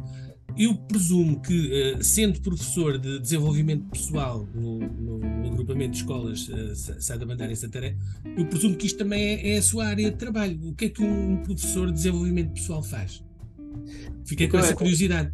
Eu 0.57 0.73
presumo 0.75 1.41
que, 1.41 1.97
sendo 2.01 2.39
professor 2.39 2.97
de 2.97 3.19
desenvolvimento 3.19 3.89
pessoal 3.89 4.47
no, 4.53 4.79
no, 4.79 5.17
no 5.17 5.47
agrupamento 5.51 5.91
de 5.91 5.97
escolas 5.97 6.47
uh, 6.47 7.01
Sá 7.01 7.17
da 7.17 7.25
Bandeira 7.25 7.51
em 7.51 7.55
Santarém, 7.55 7.97
eu 8.37 8.45
presumo 8.45 8.75
que 8.75 8.85
isto 8.85 8.97
também 8.97 9.21
é, 9.21 9.55
é, 9.55 9.57
a 9.57 9.61
sua 9.61 9.85
área 9.87 10.09
de 10.09 10.17
trabalho. 10.17 10.57
O 10.69 10.73
que 10.73 10.85
é 10.85 10.89
que 10.89 11.03
um 11.03 11.37
professor 11.37 11.87
de 11.87 11.93
desenvolvimento 11.93 12.53
pessoal 12.53 12.81
faz? 12.81 13.21
Fiquei 14.25 14.47
com 14.47 14.57
então, 14.57 14.59
essa 14.59 14.73
é 14.73 14.75
curiosidade. 14.75 15.31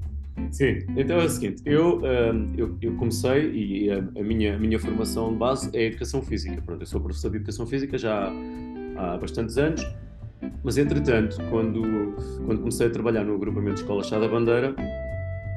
Sim, 0.51 0.79
então 0.97 1.19
é 1.19 1.25
o 1.25 1.29
seguinte, 1.29 1.61
eu, 1.65 1.99
um, 1.99 2.53
eu, 2.57 2.77
eu, 2.81 2.95
comecei 2.95 3.51
e 3.51 3.91
a, 3.91 3.97
a, 3.97 4.23
minha, 4.23 4.55
a 4.55 4.59
minha 4.59 4.79
formação 4.79 5.31
de 5.31 5.37
base 5.37 5.69
é 5.73 5.85
Educação 5.85 6.21
Física. 6.21 6.61
Pronto, 6.61 6.81
eu 6.81 6.87
sou 6.87 6.99
professor 6.99 7.29
de 7.29 7.37
Educação 7.37 7.65
Física 7.65 7.97
já 7.97 8.27
há, 8.97 9.13
há 9.13 9.17
bastantes 9.17 9.57
anos, 9.57 9.85
mas 10.63 10.77
entretanto, 10.77 11.37
quando, 11.49 12.15
quando 12.45 12.59
comecei 12.59 12.87
a 12.87 12.89
trabalhar 12.89 13.23
no 13.23 13.35
agrupamento 13.35 13.75
de 13.75 13.81
Escola 13.81 14.03
Chá 14.03 14.19
da 14.19 14.27
Bandeira, 14.27 14.75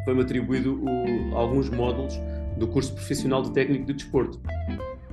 foi-me 0.05 0.23
atribuído 0.23 0.81
o, 0.83 1.37
alguns 1.37 1.71
módulos 1.71 2.21
do 2.59 2.69
curso 2.69 2.93
profissional 2.95 3.43
de 3.43 3.53
técnico 3.53 3.87
de 3.87 3.95
desporto. 3.95 4.38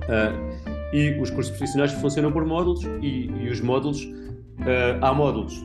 Uh, 0.02 0.94
e 0.94 1.18
os 1.20 1.30
cursos 1.30 1.50
profissionais 1.56 1.92
funcionam 1.92 2.30
por 2.30 2.44
módulos 2.44 2.84
e, 3.00 3.30
e 3.30 3.48
os 3.48 3.60
módulos, 3.60 4.04
uh, 4.04 4.98
há 5.00 5.14
módulos 5.14 5.64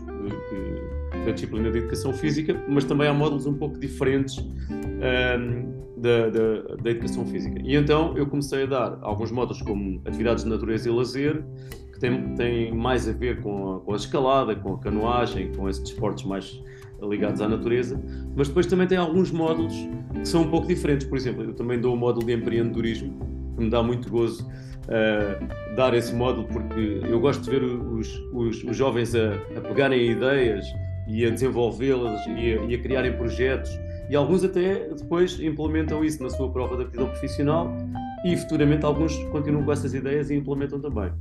que 0.49 0.96
da 1.27 1.33
disciplina 1.33 1.69
de 1.69 1.79
educação 1.79 2.13
física, 2.13 2.59
mas 2.67 2.85
também 2.85 3.07
há 3.07 3.13
módulos 3.13 3.45
um 3.45 3.53
pouco 3.53 3.77
diferentes 3.77 4.37
um, 4.39 5.77
da, 5.97 6.29
da, 6.29 6.75
da, 6.75 6.89
educação 6.89 7.25
física. 7.25 7.59
E 7.63 7.75
então 7.75 8.17
eu 8.17 8.25
comecei 8.27 8.63
a 8.63 8.65
dar 8.65 8.99
alguns 9.01 9.31
módulos 9.31 9.61
como 9.61 10.01
atividades 10.05 10.43
de 10.43 10.49
natureza 10.49 10.89
e 10.89 10.91
lazer, 10.91 11.43
que 11.91 11.99
têm, 11.99 12.33
têm 12.35 12.73
mais 12.73 13.07
a 13.09 13.11
ver 13.11 13.41
com 13.41 13.75
a, 13.75 13.79
com 13.81 13.93
a 13.93 13.95
escalada, 13.95 14.55
com 14.55 14.75
a 14.75 14.79
canoagem, 14.79 15.51
com 15.51 15.67
esses 15.67 15.83
desportos 15.83 16.23
mais 16.23 16.61
ligados 17.01 17.41
à 17.41 17.47
natureza, 17.47 18.01
mas 18.35 18.47
depois 18.47 18.65
também 18.65 18.87
tem 18.87 18.97
alguns 18.97 19.31
módulos 19.31 19.73
que 20.13 20.27
são 20.27 20.41
um 20.41 20.49
pouco 20.49 20.67
diferentes. 20.67 21.05
Por 21.05 21.17
exemplo, 21.17 21.43
eu 21.43 21.53
também 21.53 21.79
dou 21.79 21.93
o 21.93 21.97
módulo 21.97 22.25
de 22.25 22.33
empreendedorismo, 22.33 23.19
que 23.55 23.63
me 23.63 23.69
dá 23.69 23.83
muito 23.83 24.09
gozo 24.09 24.47
uh, 24.87 25.75
dar 25.75 25.93
esse 25.93 26.15
módulo, 26.15 26.47
porque 26.47 27.01
eu 27.03 27.19
gosto 27.19 27.43
de 27.43 27.51
ver 27.51 27.63
os, 27.63 28.17
os, 28.33 28.63
os 28.63 28.75
jovens 28.75 29.13
a, 29.13 29.33
a, 29.55 29.61
pegarem 29.61 30.11
ideias 30.11 30.65
e 31.07 31.25
a 31.25 31.29
desenvolvê-las 31.29 32.25
e, 32.27 32.71
e, 32.71 32.75
a 32.75 32.79
criarem 32.79 33.13
projetos. 33.13 33.71
E 34.09 34.15
alguns 34.15 34.43
até 34.43 34.89
depois 34.89 35.39
implementam 35.39 36.03
isso 36.03 36.21
na 36.21 36.29
sua 36.29 36.49
prova 36.49 36.75
de 36.77 36.83
aptidão 36.83 37.07
profissional 37.07 37.75
e 38.25 38.35
futuramente 38.35 38.85
alguns 38.85 39.15
continuam 39.25 39.63
com 39.63 39.71
essas 39.71 39.93
ideias 39.93 40.29
e 40.29 40.35
implementam 40.35 40.79
também. 40.79 41.11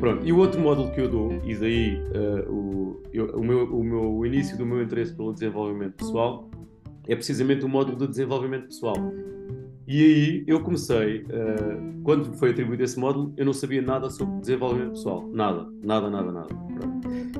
Pronto, 0.00 0.24
e 0.24 0.32
o 0.32 0.38
outro 0.38 0.60
módulo 0.60 0.90
que 0.92 1.00
eu 1.00 1.08
dou, 1.08 1.32
e 1.44 1.54
daí 1.56 1.96
uh, 1.96 2.52
o, 2.52 3.02
eu, 3.12 3.26
o, 3.36 3.44
meu, 3.44 3.64
o, 3.64 3.82
meu, 3.82 4.16
o 4.16 4.26
início 4.26 4.56
do 4.56 4.64
meu 4.64 4.82
interesse 4.82 5.12
pelo 5.12 5.32
desenvolvimento 5.32 5.94
pessoal, 5.94 6.48
é 7.08 7.16
precisamente 7.16 7.64
o 7.64 7.68
módulo 7.68 7.98
de 7.98 8.06
desenvolvimento 8.06 8.66
pessoal. 8.66 8.96
E 9.90 10.04
aí 10.04 10.44
eu 10.46 10.60
comecei, 10.60 11.22
uh, 11.22 12.02
quando 12.02 12.34
foi 12.34 12.50
atribuído 12.50 12.84
esse 12.84 13.00
módulo, 13.00 13.32
eu 13.38 13.46
não 13.46 13.54
sabia 13.54 13.80
nada 13.80 14.10
sobre 14.10 14.38
desenvolvimento 14.38 14.90
pessoal. 14.90 15.26
Nada, 15.32 15.66
nada, 15.82 16.10
nada, 16.10 16.30
nada. 16.30 16.54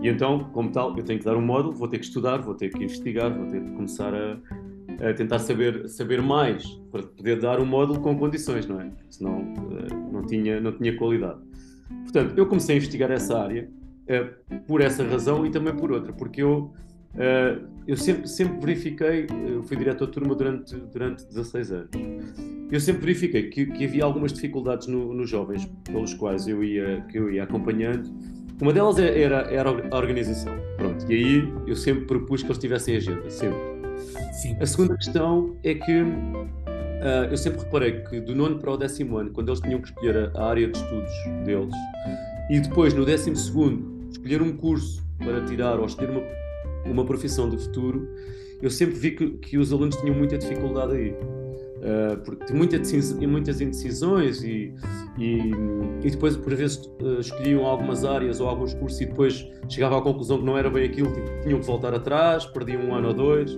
E 0.01 0.09
então, 0.09 0.49
como 0.55 0.73
tal, 0.73 0.97
eu 0.97 1.05
tenho 1.05 1.19
que 1.19 1.27
dar 1.27 1.37
um 1.37 1.43
módulo, 1.43 1.75
vou 1.75 1.87
ter 1.87 1.99
que 1.99 2.07
estudar, 2.07 2.39
vou 2.39 2.55
ter 2.55 2.71
que 2.71 2.83
investigar, 2.83 3.31
vou 3.37 3.47
ter 3.49 3.63
que 3.63 3.71
começar 3.73 4.15
a, 4.15 5.11
a 5.11 5.13
tentar 5.13 5.41
saber, 5.41 5.91
saber 5.91 6.23
mais 6.23 6.65
para 6.91 7.03
poder 7.03 7.39
dar 7.39 7.61
um 7.61 7.67
módulo 7.67 8.01
com 8.01 8.19
condições, 8.19 8.67
não 8.67 8.81
é? 8.81 8.91
Senão 9.11 9.41
uh, 9.41 10.11
não, 10.11 10.25
tinha, 10.25 10.59
não 10.59 10.73
tinha 10.73 10.97
qualidade. 10.97 11.41
Portanto, 12.05 12.33
eu 12.35 12.47
comecei 12.47 12.77
a 12.77 12.79
investigar 12.79 13.11
essa 13.11 13.39
área 13.39 13.69
uh, 14.05 14.61
por 14.67 14.81
essa 14.81 15.05
razão 15.05 15.45
e 15.45 15.51
também 15.51 15.77
por 15.77 15.93
outra, 15.93 16.15
porque 16.15 16.41
eu 16.41 16.73
Uh, 17.15 17.78
eu 17.89 17.97
sempre, 17.97 18.29
sempre 18.29 18.61
verifiquei, 18.61 19.27
eu 19.49 19.63
fui 19.63 19.75
diretor 19.75 20.07
de 20.07 20.13
turma 20.13 20.35
durante, 20.35 20.77
durante 20.77 21.25
16 21.25 21.73
anos, 21.73 21.91
eu 22.71 22.79
sempre 22.79 23.01
verifiquei 23.01 23.49
que, 23.49 23.65
que 23.65 23.85
havia 23.87 24.05
algumas 24.05 24.31
dificuldades 24.31 24.87
no, 24.87 25.15
nos 25.15 25.31
jovens 25.31 25.65
pelos 25.85 26.13
quais 26.13 26.47
eu 26.47 26.63
ia, 26.63 27.01
que 27.11 27.19
eu 27.19 27.31
ia 27.31 27.45
acompanhando. 27.45 28.11
Uma 28.61 28.75
delas 28.75 28.99
é, 28.99 29.23
era, 29.23 29.39
era 29.51 29.71
a 29.71 29.97
organização. 29.97 30.55
Pronto, 30.77 31.11
e 31.11 31.15
aí 31.15 31.53
eu 31.67 31.75
sempre 31.75 32.05
propus 32.05 32.43
que 32.43 32.49
eles 32.49 32.59
tivessem 32.59 32.97
agenda, 32.97 33.31
sempre. 33.31 33.59
Sim. 34.33 34.55
A 34.61 34.67
segunda 34.67 34.95
questão 34.95 35.57
é 35.65 35.75
que 35.75 36.03
uh, 36.03 37.31
eu 37.31 37.37
sempre 37.39 37.61
reparei 37.61 38.03
que 38.03 38.21
do 38.21 38.35
nono 38.35 38.59
para 38.59 38.71
o 38.71 38.77
décimo 38.77 39.17
ano, 39.17 39.31
quando 39.31 39.49
eles 39.49 39.61
tinham 39.61 39.81
que 39.81 39.89
escolher 39.89 40.31
a, 40.35 40.39
a 40.39 40.51
área 40.51 40.69
de 40.69 40.77
estudos 40.77 41.13
deles, 41.47 41.75
e 42.51 42.61
depois 42.61 42.93
no 42.93 43.07
décimo 43.07 43.35
segundo 43.35 44.11
escolher 44.11 44.43
um 44.43 44.55
curso 44.55 45.03
para 45.19 45.43
tirar 45.47 45.79
ou 45.79 45.87
escolher 45.87 46.11
uma 46.11 46.23
uma 46.85 47.05
profissão 47.05 47.49
do 47.49 47.59
futuro, 47.59 48.09
eu 48.61 48.71
sempre 48.71 48.97
vi 48.97 49.11
que, 49.13 49.31
que 49.39 49.59
os 49.59 49.73
alunos 49.73 49.97
tinham 49.97 50.15
muita 50.15 50.37
dificuldade 50.37 50.93
aí. 50.93 51.15
Uh, 51.79 52.19
porque 52.25 52.53
muita 52.53 52.77
muitas 53.29 53.61
indecisões 53.61 54.43
e, 54.43 54.75
e, 55.17 55.53
e, 56.03 56.11
depois 56.11 56.37
por 56.37 56.53
vezes 56.53 56.85
uh, 57.01 57.21
escolhiam 57.21 57.65
algumas 57.65 58.05
áreas 58.05 58.41
ou 58.41 58.49
alguns 58.49 58.75
cursos 58.75 59.01
e 59.01 59.07
depois 59.07 59.47
chegavam 59.69 59.99
à 59.99 60.03
conclusão 60.03 60.39
que 60.39 60.45
não 60.45 60.59
era 60.59 60.69
bem 60.69 60.87
aquilo, 60.87 61.13
tinham 61.41 61.61
que 61.61 61.67
voltar 61.67 61.95
atrás, 61.95 62.45
perdiam 62.47 62.83
um 62.83 62.95
ano 62.97 63.09
ou 63.09 63.15
dois. 63.15 63.57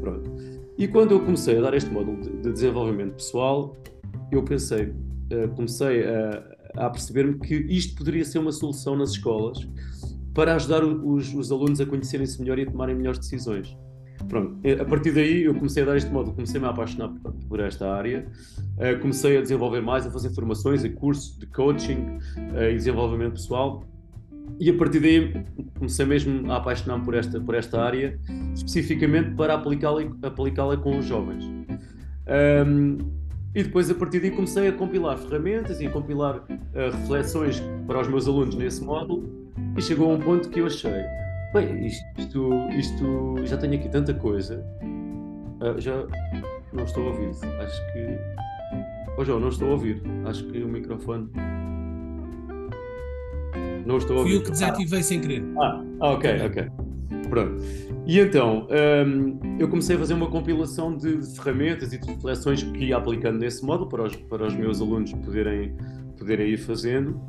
Pronto. 0.00 0.32
E 0.76 0.88
quando 0.88 1.12
eu 1.12 1.20
comecei 1.20 1.58
a 1.58 1.60
dar 1.60 1.74
este 1.74 1.88
módulo 1.90 2.20
de, 2.20 2.30
de 2.38 2.52
desenvolvimento 2.52 3.14
pessoal, 3.14 3.76
eu 4.32 4.42
pensei, 4.42 4.86
uh, 4.86 5.48
comecei 5.54 6.04
a, 6.04 6.42
a 6.74 6.90
perceber-me 6.90 7.38
que 7.38 7.54
isto 7.54 7.94
poderia 7.96 8.24
ser 8.24 8.40
uma 8.40 8.50
solução 8.50 8.96
nas 8.96 9.10
escolas 9.10 9.64
para 10.34 10.54
ajudar 10.54 10.84
os, 10.84 11.34
os 11.34 11.50
alunos 11.50 11.80
a 11.80 11.86
conhecerem-se 11.86 12.40
melhor 12.40 12.58
e 12.58 12.62
a 12.62 12.66
tomarem 12.66 12.94
melhores 12.94 13.18
decisões. 13.18 13.76
Pronto, 14.28 14.58
a 14.80 14.84
partir 14.84 15.12
daí 15.12 15.44
eu 15.44 15.54
comecei 15.54 15.82
a 15.82 15.86
dar 15.86 15.96
este 15.96 16.10
módulo, 16.10 16.34
comecei-me 16.34 16.66
a 16.66 16.70
apaixonar 16.70 17.08
por, 17.08 17.32
por 17.32 17.60
esta 17.60 17.90
área, 17.90 18.26
uh, 18.76 19.00
comecei 19.00 19.38
a 19.38 19.40
desenvolver 19.40 19.80
mais, 19.80 20.06
a 20.06 20.10
fazer 20.10 20.34
formações 20.34 20.84
e 20.84 20.90
cursos 20.90 21.38
de 21.38 21.46
coaching 21.46 22.18
uh, 22.52 22.64
e 22.70 22.74
desenvolvimento 22.74 23.32
pessoal 23.32 23.82
e 24.58 24.68
a 24.68 24.76
partir 24.76 25.00
daí 25.00 25.44
comecei 25.78 26.04
mesmo 26.04 26.52
a 26.52 26.56
apaixonar-me 26.56 27.04
por 27.04 27.14
esta, 27.14 27.40
por 27.40 27.54
esta 27.54 27.82
área, 27.82 28.18
especificamente 28.54 29.34
para 29.34 29.54
aplicá-la 29.54 30.02
aplicá 30.22 30.76
com 30.76 30.98
os 30.98 31.06
jovens. 31.06 31.44
Um, 32.66 32.98
e 33.54 33.62
depois 33.62 33.90
a 33.90 33.94
partir 33.94 34.20
daí 34.20 34.30
comecei 34.30 34.68
a 34.68 34.72
compilar 34.72 35.18
ferramentas 35.18 35.80
e 35.80 35.86
a 35.86 35.90
compilar 35.90 36.36
uh, 36.36 36.90
reflexões 36.92 37.62
para 37.86 38.00
os 38.00 38.08
meus 38.08 38.28
alunos 38.28 38.54
nesse 38.54 38.82
módulo 38.82 39.28
e 39.76 39.82
chegou 39.82 40.10
a 40.10 40.14
um 40.14 40.20
ponto 40.20 40.48
que 40.48 40.60
eu 40.60 40.66
achei, 40.66 41.04
bem, 41.52 41.86
isto, 41.86 42.52
isto 42.78 43.34
já 43.44 43.56
tenho 43.56 43.74
aqui 43.74 43.88
tanta 43.88 44.14
coisa, 44.14 44.64
uh, 45.60 45.80
já 45.80 46.06
não 46.72 46.84
estou 46.84 47.04
a 47.04 47.10
ouvir. 47.10 47.30
Acho 47.60 47.92
que. 47.92 48.18
Oh 49.18 49.24
João, 49.24 49.40
não 49.40 49.48
estou 49.48 49.68
a 49.68 49.72
ouvir. 49.72 50.02
Acho 50.24 50.44
que 50.46 50.62
o 50.62 50.68
microfone. 50.68 51.28
Não 53.84 53.96
estou 53.96 54.16
a 54.16 54.18
ouvir. 54.20 54.30
Fui 54.30 54.38
eu 54.38 54.44
que 54.44 54.50
desativei 54.50 55.00
ah. 55.00 55.02
sem 55.02 55.20
querer. 55.20 55.42
Ah, 55.58 55.82
ok, 56.00 56.46
ok. 56.46 56.68
Pronto. 57.30 57.62
E 58.06 58.18
então, 58.18 58.66
um, 59.06 59.56
eu 59.58 59.68
comecei 59.68 59.94
a 59.94 59.98
fazer 59.98 60.14
uma 60.14 60.28
compilação 60.28 60.96
de, 60.96 61.18
de, 61.18 61.36
ferramentas 61.36 61.92
e 61.92 61.98
de 61.98 62.06
reflexões 62.06 62.62
que 62.64 62.86
ia 62.86 62.96
aplicando 62.96 63.38
nesse 63.38 63.64
modo 63.64 63.86
para 63.86 64.02
os, 64.02 64.16
para 64.16 64.46
os 64.46 64.54
meus 64.54 64.80
alunos 64.80 65.12
poderem, 65.12 65.76
poderem 66.18 66.48
ir 66.48 66.58
fazendo 66.58 67.20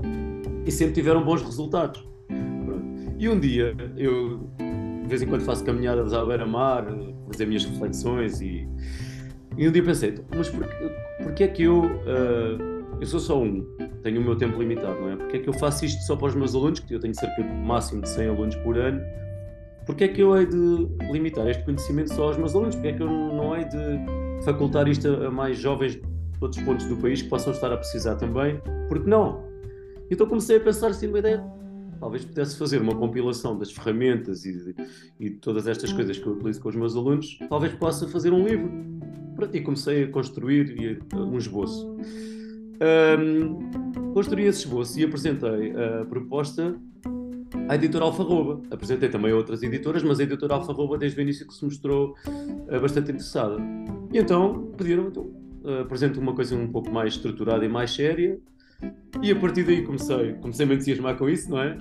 e 0.66 0.72
sempre 0.72 0.96
tiveram 0.96 1.24
bons 1.24 1.44
resultados. 1.44 2.04
E 3.20 3.30
um 3.30 3.40
dia, 3.40 3.76
eu 3.96 4.50
de 5.04 5.08
vez 5.08 5.22
em 5.22 5.28
quando 5.28 5.44
faço 5.44 5.64
caminhadas 5.64 6.14
à 6.14 6.26
beira-mar, 6.26 6.86
fazer 7.30 7.46
minhas 7.46 7.66
reflexões 7.66 8.42
e, 8.42 8.68
e 9.58 9.68
um 9.68 9.72
dia 9.72 9.84
pensei, 9.84 10.16
mas 10.36 10.50
porquê, 11.22 11.44
é 11.44 11.48
que 11.48 11.64
eu, 11.64 11.84
uh, 11.84 12.98
eu 13.00 13.06
sou 13.06 13.20
só 13.20 13.40
um, 13.40 13.64
tenho 14.02 14.20
o 14.20 14.24
meu 14.24 14.36
tempo 14.36 14.60
limitado, 14.60 15.00
não 15.00 15.12
é? 15.12 15.16
Porquê 15.16 15.38
é 15.38 15.40
que 15.42 15.50
eu 15.50 15.54
faço 15.54 15.86
isto 15.86 16.02
só 16.04 16.16
para 16.16 16.30
os 16.30 16.36
meus 16.36 16.56
alunos, 16.56 16.80
que 16.80 16.96
eu 16.96 17.00
tenho 17.00 17.14
cerca 17.14 17.44
de 17.44 17.54
máximo 17.54 18.02
de 18.02 18.10
100 18.10 18.30
alunos 18.30 18.56
por 18.56 18.78
ano, 18.78 19.02
porquê 19.92 20.06
é 20.06 20.08
que 20.08 20.22
eu 20.22 20.38
hei 20.38 20.46
de 20.46 20.88
limitar 21.12 21.48
este 21.48 21.64
conhecimento 21.66 22.14
só 22.14 22.30
aos 22.30 22.38
meus 22.38 22.56
alunos? 22.56 22.76
Porquê 22.76 22.90
é 22.90 22.94
que 22.94 23.04
eu 23.04 23.08
não 23.08 23.56
hei 23.58 23.66
de 23.66 24.46
facultar 24.46 24.88
isto 24.88 25.08
a 25.08 25.30
mais 25.30 25.58
jovens 25.58 25.96
de 25.96 26.02
outros 26.40 26.64
pontos 26.64 26.86
do 26.86 26.96
país 26.96 27.22
que 27.22 27.30
possam 27.30 27.52
estar 27.52 27.72
a 27.72 27.78
precisar 27.78 28.16
também? 28.16 28.62
Porque 28.88 29.10
não? 29.10 29.44
Então 30.10 30.26
comecei 30.26 30.58
a 30.58 30.60
pensar 30.60 30.88
assim 30.88 31.08
uma 31.08 31.20
ideia 31.20 31.44
talvez 32.00 32.26
pudesse 32.26 32.58
fazer 32.58 32.82
uma 32.82 32.96
compilação 32.96 33.56
das 33.56 33.72
ferramentas 33.72 34.44
e, 34.44 34.76
e 35.20 35.30
todas 35.30 35.68
estas 35.68 35.94
coisas 35.94 36.18
que 36.18 36.26
eu 36.26 36.34
utilizo 36.34 36.60
com 36.60 36.70
os 36.70 36.76
meus 36.76 36.96
alunos, 36.96 37.38
talvez 37.48 37.76
possa 37.76 38.08
fazer 38.08 38.34
um 38.34 38.44
livro. 38.44 38.72
E 39.54 39.62
comecei 39.62 40.06
a 40.06 40.08
construir 40.08 41.06
um 41.16 41.38
esboço. 41.38 41.96
Um, 43.20 44.14
construí 44.14 44.46
esse 44.46 44.66
esboço 44.66 45.00
e 45.00 45.04
apresentei 45.04 45.74
a 45.74 46.06
proposta 46.06 46.76
à 47.68 47.76
editora 47.76 48.06
Alfarroba. 48.06 48.62
Apresentei 48.72 49.10
também 49.10 49.32
a 49.32 49.36
outras 49.36 49.64
editoras, 49.64 50.04
mas 50.04 50.20
a 50.20 50.24
editora 50.24 50.56
Alfarroba 50.56 50.98
desde 50.98 51.20
o 51.20 51.22
início 51.22 51.48
que 51.48 51.54
se 51.54 51.64
mostrou 51.64 52.16
uh, 52.26 52.82
bastante 52.82 53.12
interessada. 53.12 53.58
E 54.12 54.18
então 54.18 54.72
pediram, 54.78 55.08
então, 55.08 55.24
uh, 55.64 55.82
apresento 55.82 56.20
uma 56.20 56.34
coisa 56.34 56.56
um 56.56 56.68
pouco 56.68 56.92
mais 56.92 57.14
estruturada 57.14 57.64
e 57.66 57.70
mais 57.70 57.92
séria, 57.94 58.40
e 59.22 59.32
a 59.32 59.36
partir 59.36 59.64
daí 59.64 59.84
comecei, 59.84 60.34
comecei 60.34 60.66
a 60.66 60.70
me 60.70 60.76
entusiasmar 60.76 61.18
com 61.18 61.30
isso, 61.30 61.50
não 61.50 61.62
é? 61.62 61.78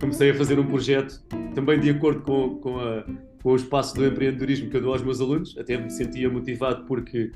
Comecei 0.00 0.30
a 0.30 0.34
fazer 0.34 0.58
um 0.58 0.66
projeto 0.66 1.22
também 1.54 1.78
de 1.80 1.90
acordo 1.90 2.22
com, 2.22 2.56
com, 2.56 2.78
a, 2.80 3.04
com 3.42 3.50
o 3.50 3.56
espaço 3.56 3.94
do 3.94 4.04
empreendedorismo 4.04 4.68
que 4.68 4.76
eu 4.76 4.82
dou 4.82 4.92
aos 4.92 5.02
meus 5.02 5.20
alunos, 5.20 5.56
até 5.56 5.78
me 5.78 5.88
sentia 5.88 6.28
motivado 6.28 6.84
porque 6.86 7.30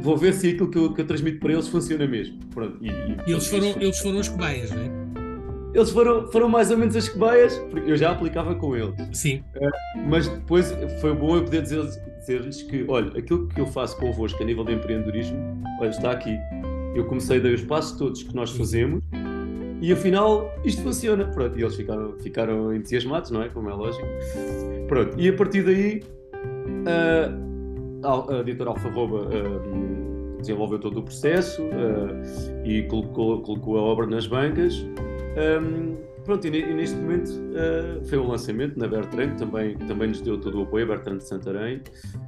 vou 0.00 0.16
ver 0.16 0.32
se 0.32 0.48
aquilo 0.48 0.70
que 0.70 0.78
eu, 0.78 0.92
que 0.92 1.00
eu 1.02 1.06
transmito 1.06 1.38
para 1.38 1.52
eles 1.52 1.68
funciona 1.68 2.06
mesmo. 2.06 2.38
Pronto, 2.52 2.78
e, 2.80 2.88
e, 2.88 3.32
eles, 3.32 3.46
foram, 3.46 3.68
eles 3.80 3.98
foram 3.98 4.18
as 4.18 4.28
cobaias, 4.28 4.70
não 4.70 4.82
é? 4.82 5.01
Eles 5.74 5.90
foram, 5.90 6.26
foram 6.30 6.48
mais 6.48 6.70
ou 6.70 6.76
menos 6.76 6.94
as 6.94 7.08
cobaias, 7.08 7.58
porque 7.70 7.90
eu 7.90 7.96
já 7.96 8.10
aplicava 8.10 8.54
com 8.54 8.76
eles. 8.76 8.94
Sim. 9.12 9.42
Uh, 9.56 9.70
mas 10.08 10.28
depois 10.28 10.72
foi 11.00 11.14
bom 11.14 11.36
eu 11.36 11.44
poder 11.44 11.62
dizer-lhes 11.62 11.98
dizer 12.20 12.66
que, 12.68 12.84
olha, 12.88 13.18
aquilo 13.18 13.48
que 13.48 13.60
eu 13.60 13.66
faço 13.66 13.96
convosco 13.96 14.42
a 14.42 14.46
nível 14.46 14.64
de 14.64 14.74
empreendedorismo, 14.74 15.38
olha, 15.80 15.90
está 15.90 16.12
aqui 16.12 16.38
eu 16.94 17.04
comecei 17.06 17.38
a 17.38 17.42
dar 17.42 17.50
os 17.50 17.62
passos 17.62 17.98
todos 17.98 18.22
que 18.22 18.34
nós 18.34 18.50
fazemos 18.50 19.02
e 19.80 19.92
afinal 19.92 20.52
isto 20.64 20.82
funciona. 20.82 21.24
Pronto, 21.26 21.58
e 21.58 21.62
eles 21.62 21.74
ficaram, 21.74 22.12
ficaram 22.20 22.74
entusiasmados, 22.74 23.30
não 23.30 23.42
é? 23.42 23.48
Como 23.48 23.68
é 23.68 23.74
lógico. 23.74 24.06
Pronto, 24.86 25.18
e 25.18 25.28
a 25.28 25.32
partir 25.32 25.62
daí 25.62 26.02
a, 26.86 28.36
a 28.36 28.40
editora 28.40 28.70
Alfarroba 28.70 29.22
uh, 29.22 30.38
desenvolveu 30.38 30.78
todo 30.78 31.00
o 31.00 31.02
processo 31.02 31.62
uh, 31.62 32.66
e 32.66 32.82
colocou, 32.84 33.42
colocou 33.42 33.78
a 33.78 33.82
obra 33.82 34.06
nas 34.06 34.26
bancas. 34.26 34.84
Um, 35.36 35.96
pronto, 36.24 36.46
e, 36.46 36.74
neste 36.74 36.96
momento 36.96 37.28
uh, 37.30 38.04
foi 38.06 38.18
o 38.18 38.26
lançamento 38.26 38.78
na 38.78 38.86
Bertrand, 38.86 39.36
também, 39.36 39.76
também 39.78 40.08
nos 40.08 40.20
deu 40.20 40.38
todo 40.38 40.60
o 40.60 40.62
apoio, 40.62 40.84
a 40.84 40.88
Bertrand 40.88 41.18
de 41.18 41.28
Santarém. 41.28 41.82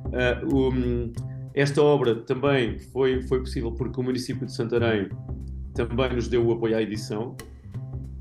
Uh, 0.06 0.56
um, 0.56 1.12
esta 1.54 1.82
obra 1.82 2.16
também 2.16 2.78
foi, 2.78 3.22
foi 3.22 3.40
possível 3.40 3.72
porque 3.72 4.00
o 4.00 4.02
município 4.02 4.46
de 4.46 4.52
Santarém 4.52 5.08
também 5.74 6.14
nos 6.14 6.28
deu 6.28 6.44
o 6.46 6.52
apoio 6.52 6.76
à 6.76 6.82
edição, 6.82 7.36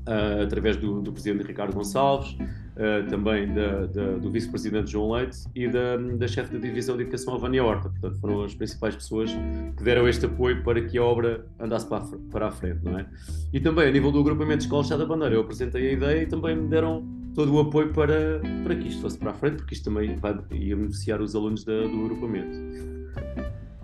uh, 0.08 0.42
através 0.42 0.76
do, 0.76 1.00
do 1.00 1.12
presidente 1.12 1.46
Ricardo 1.46 1.74
Gonçalves. 1.74 2.36
Uh, 2.76 3.08
também 3.08 3.52
da, 3.52 3.86
da, 3.86 4.12
do 4.18 4.30
vice-presidente 4.30 4.90
João 4.90 5.12
Leite 5.12 5.38
e 5.54 5.68
da, 5.68 5.96
da 5.96 6.28
chefe 6.28 6.52
da 6.52 6.58
divisão 6.58 6.96
de 6.96 7.02
educação, 7.02 7.38
Vânia 7.38 7.64
Horta. 7.64 7.88
Portanto, 7.88 8.20
foram 8.20 8.42
as 8.42 8.54
principais 8.54 8.94
pessoas 8.94 9.30
que 9.76 9.82
deram 9.82 10.08
este 10.08 10.26
apoio 10.26 10.62
para 10.62 10.82
que 10.82 10.98
a 10.98 11.02
obra 11.02 11.46
andasse 11.58 11.86
para 11.88 11.98
a, 12.04 12.08
para 12.30 12.48
a 12.48 12.50
frente, 12.50 12.80
não 12.84 12.98
é? 12.98 13.06
E 13.52 13.60
também, 13.60 13.88
a 13.88 13.90
nível 13.90 14.10
do 14.12 14.20
agrupamento 14.20 14.58
de 14.58 14.64
escolas 14.64 14.86
Chá 14.86 14.96
da 14.96 15.06
Bandeira, 15.06 15.34
eu 15.34 15.40
apresentei 15.40 15.88
a 15.90 15.92
ideia 15.92 16.22
e 16.22 16.26
também 16.26 16.56
me 16.56 16.68
deram 16.68 17.04
todo 17.34 17.52
o 17.52 17.60
apoio 17.60 17.92
para, 17.92 18.40
para 18.62 18.76
que 18.76 18.88
isto 18.88 19.02
fosse 19.02 19.18
para 19.18 19.32
a 19.32 19.34
frente, 19.34 19.56
porque 19.56 19.74
isto 19.74 19.84
também 19.84 20.16
vai, 20.16 20.38
ia 20.52 20.76
beneficiar 20.76 21.20
os 21.20 21.34
alunos 21.34 21.64
da, 21.64 21.82
do 21.82 22.04
agrupamento. 22.04 22.56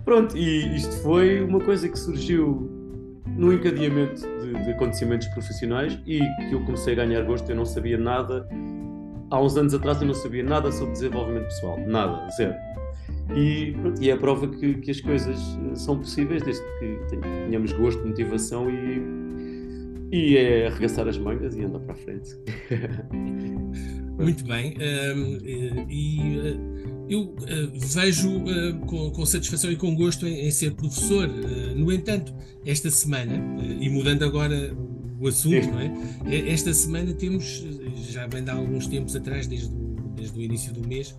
Pronto, 0.03 0.35
e 0.35 0.75
isto 0.75 0.93
foi 1.03 1.43
uma 1.43 1.59
coisa 1.59 1.87
que 1.87 1.99
surgiu 1.99 2.69
no 3.27 3.53
encadeamento 3.53 4.21
de, 4.39 4.63
de, 4.63 4.71
acontecimentos 4.71 5.27
profissionais 5.27 5.97
e 6.05 6.19
que 6.19 6.53
eu 6.53 6.63
comecei 6.65 6.93
a 6.93 6.97
ganhar 6.97 7.21
gosto. 7.23 7.49
Eu 7.49 7.55
não 7.55 7.65
sabia 7.65 7.97
nada, 7.97 8.47
há 9.31 9.41
uns 9.41 9.57
anos 9.57 9.73
atrás, 9.73 9.99
eu 10.01 10.07
não 10.07 10.13
sabia 10.13 10.43
nada 10.43 10.71
sobre 10.71 10.93
desenvolvimento 10.93 11.45
pessoal, 11.45 11.79
nada, 11.87 12.29
zero. 12.31 12.53
E, 13.35 13.73
e 13.99 14.09
é 14.09 14.13
a 14.13 14.17
prova 14.17 14.47
que, 14.47 14.75
que, 14.75 14.91
as 14.91 14.99
coisas 14.99 15.39
são 15.75 15.97
possíveis 15.97 16.43
desde 16.43 16.61
que 16.79 17.17
tenhamos 17.47 17.71
gosto, 17.71 18.05
motivação 18.05 18.69
e, 18.69 20.11
e 20.11 20.37
é 20.37 20.67
arregaçar 20.67 21.07
as 21.07 21.17
mangas 21.17 21.55
e 21.55 21.63
andar 21.63 21.79
para 21.79 21.93
a 21.93 21.97
frente. 21.97 22.37
Muito 24.19 24.43
bem. 24.43 24.75
Um, 25.15 25.37
e 25.89 26.19
eu 27.09 27.21
uh, 27.21 27.35
vejo 27.73 28.41
com, 28.85 29.11
com, 29.11 29.25
satisfação 29.25 29.71
e 29.71 29.77
com 29.77 29.95
gosto 29.95 30.27
em, 30.27 30.47
em 30.47 30.51
ser 30.51 30.71
professor. 30.73 31.29
No 31.75 31.91
entanto, 31.91 32.33
esta 32.65 32.91
semana, 32.91 33.33
e 33.63 33.89
mudando 33.89 34.23
agora 34.23 34.75
o 35.21 35.27
assunto, 35.27 35.67
não 35.67 35.79
é? 35.79 36.51
Esta 36.51 36.73
semana 36.73 37.13
temos, 37.13 37.63
já 38.09 38.25
vem 38.27 38.43
de 38.43 38.49
há 38.49 38.55
alguns 38.55 38.87
tempos 38.87 39.15
atrás, 39.15 39.45
desde 39.45 39.73
o, 39.73 39.91
desde 40.15 40.37
o 40.37 40.41
início 40.41 40.73
do 40.73 40.87
mês, 40.87 41.15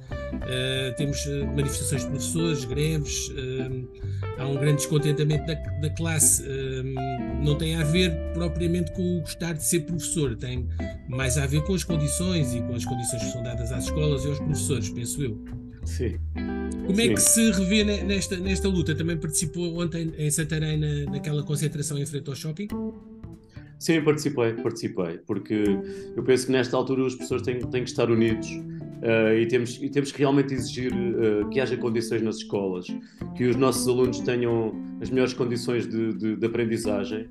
temos 0.96 1.24
manifestações 1.54 2.02
de 2.02 2.08
professores, 2.08 2.64
greves, 2.64 3.32
há 4.38 4.46
um 4.46 4.54
grande 4.54 4.76
descontentamento 4.76 5.46
da, 5.46 5.54
da 5.54 5.90
classe. 5.90 6.44
não 7.44 7.56
tem 7.56 7.76
a 7.76 7.84
ver 7.84 8.12
propriamente 8.34 8.92
com 8.92 9.18
o 9.18 9.20
gostar 9.20 9.52
de 9.52 9.64
ser 9.64 9.80
professor, 9.80 10.36
tem 10.36 10.68
mais 11.08 11.38
a 11.38 11.46
ver 11.46 11.62
com 11.62 11.74
as 11.74 11.84
condições 11.84 12.54
e 12.54 12.60
com 12.60 12.74
as 12.74 12.84
condições 12.84 13.22
que 13.22 13.30
são 13.30 13.42
dadas 13.42 13.70
às 13.72 13.84
escolas 13.84 14.24
e 14.24 14.28
aos 14.28 14.38
professores, 14.38 14.90
penso 14.90 15.22
eu. 15.22 15.44
Sim. 15.84 16.18
Como 16.86 17.00
é 17.00 17.08
que 17.08 17.20
se 17.20 17.50
revê 17.52 17.84
nesta, 17.84 18.36
nesta 18.36 18.68
luta? 18.68 18.94
Também 18.94 19.16
participou 19.16 19.80
ontem 19.80 20.12
em 20.16 20.30
Santarém 20.30 20.76
na, 20.76 21.12
naquela 21.12 21.42
concentração 21.42 21.98
em 21.98 22.06
frente 22.06 22.28
ao 22.28 22.36
shopping? 22.36 22.68
Sim, 23.82 24.00
participei, 24.00 24.52
participei, 24.52 25.18
porque 25.26 25.64
eu 26.14 26.22
penso 26.22 26.46
que 26.46 26.52
nesta 26.52 26.76
altura 26.76 27.04
as 27.04 27.16
pessoas 27.16 27.42
têm, 27.42 27.58
têm 27.58 27.82
que 27.82 27.90
estar 27.90 28.08
unidos 28.08 28.48
uh, 28.48 29.36
e, 29.36 29.44
temos, 29.48 29.76
e 29.82 29.90
temos 29.90 30.12
que 30.12 30.20
realmente 30.20 30.54
exigir 30.54 30.92
uh, 30.92 31.48
que 31.48 31.58
haja 31.58 31.76
condições 31.76 32.22
nas 32.22 32.36
escolas, 32.36 32.86
que 33.34 33.42
os 33.42 33.56
nossos 33.56 33.88
alunos 33.88 34.20
tenham 34.20 34.72
as 35.00 35.10
melhores 35.10 35.32
condições 35.32 35.88
de, 35.88 36.12
de, 36.12 36.36
de 36.36 36.46
aprendizagem 36.46 37.26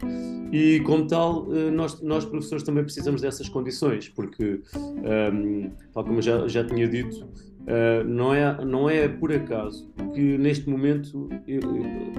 e, 0.52 0.82
como 0.82 1.08
tal, 1.08 1.48
uh, 1.48 1.72
nós, 1.72 2.02
nós 2.02 2.26
professores 2.26 2.64
também 2.64 2.84
precisamos 2.84 3.22
dessas 3.22 3.48
condições, 3.48 4.10
porque, 4.10 4.60
um, 4.76 5.06
ehm, 5.06 5.72
tal 5.94 6.04
como 6.04 6.22
já, 6.22 6.50
já 6.50 6.66
tinha 6.66 6.86
dito, 6.86 7.30
Uh, 7.62 8.04
não, 8.04 8.34
é, 8.34 8.66
não 8.66 8.90
é 8.90 9.08
por 9.08 9.32
acaso 9.32 9.88
que 10.16 10.36
neste 10.36 10.68
momento 10.68 11.30
eu, 11.48 11.62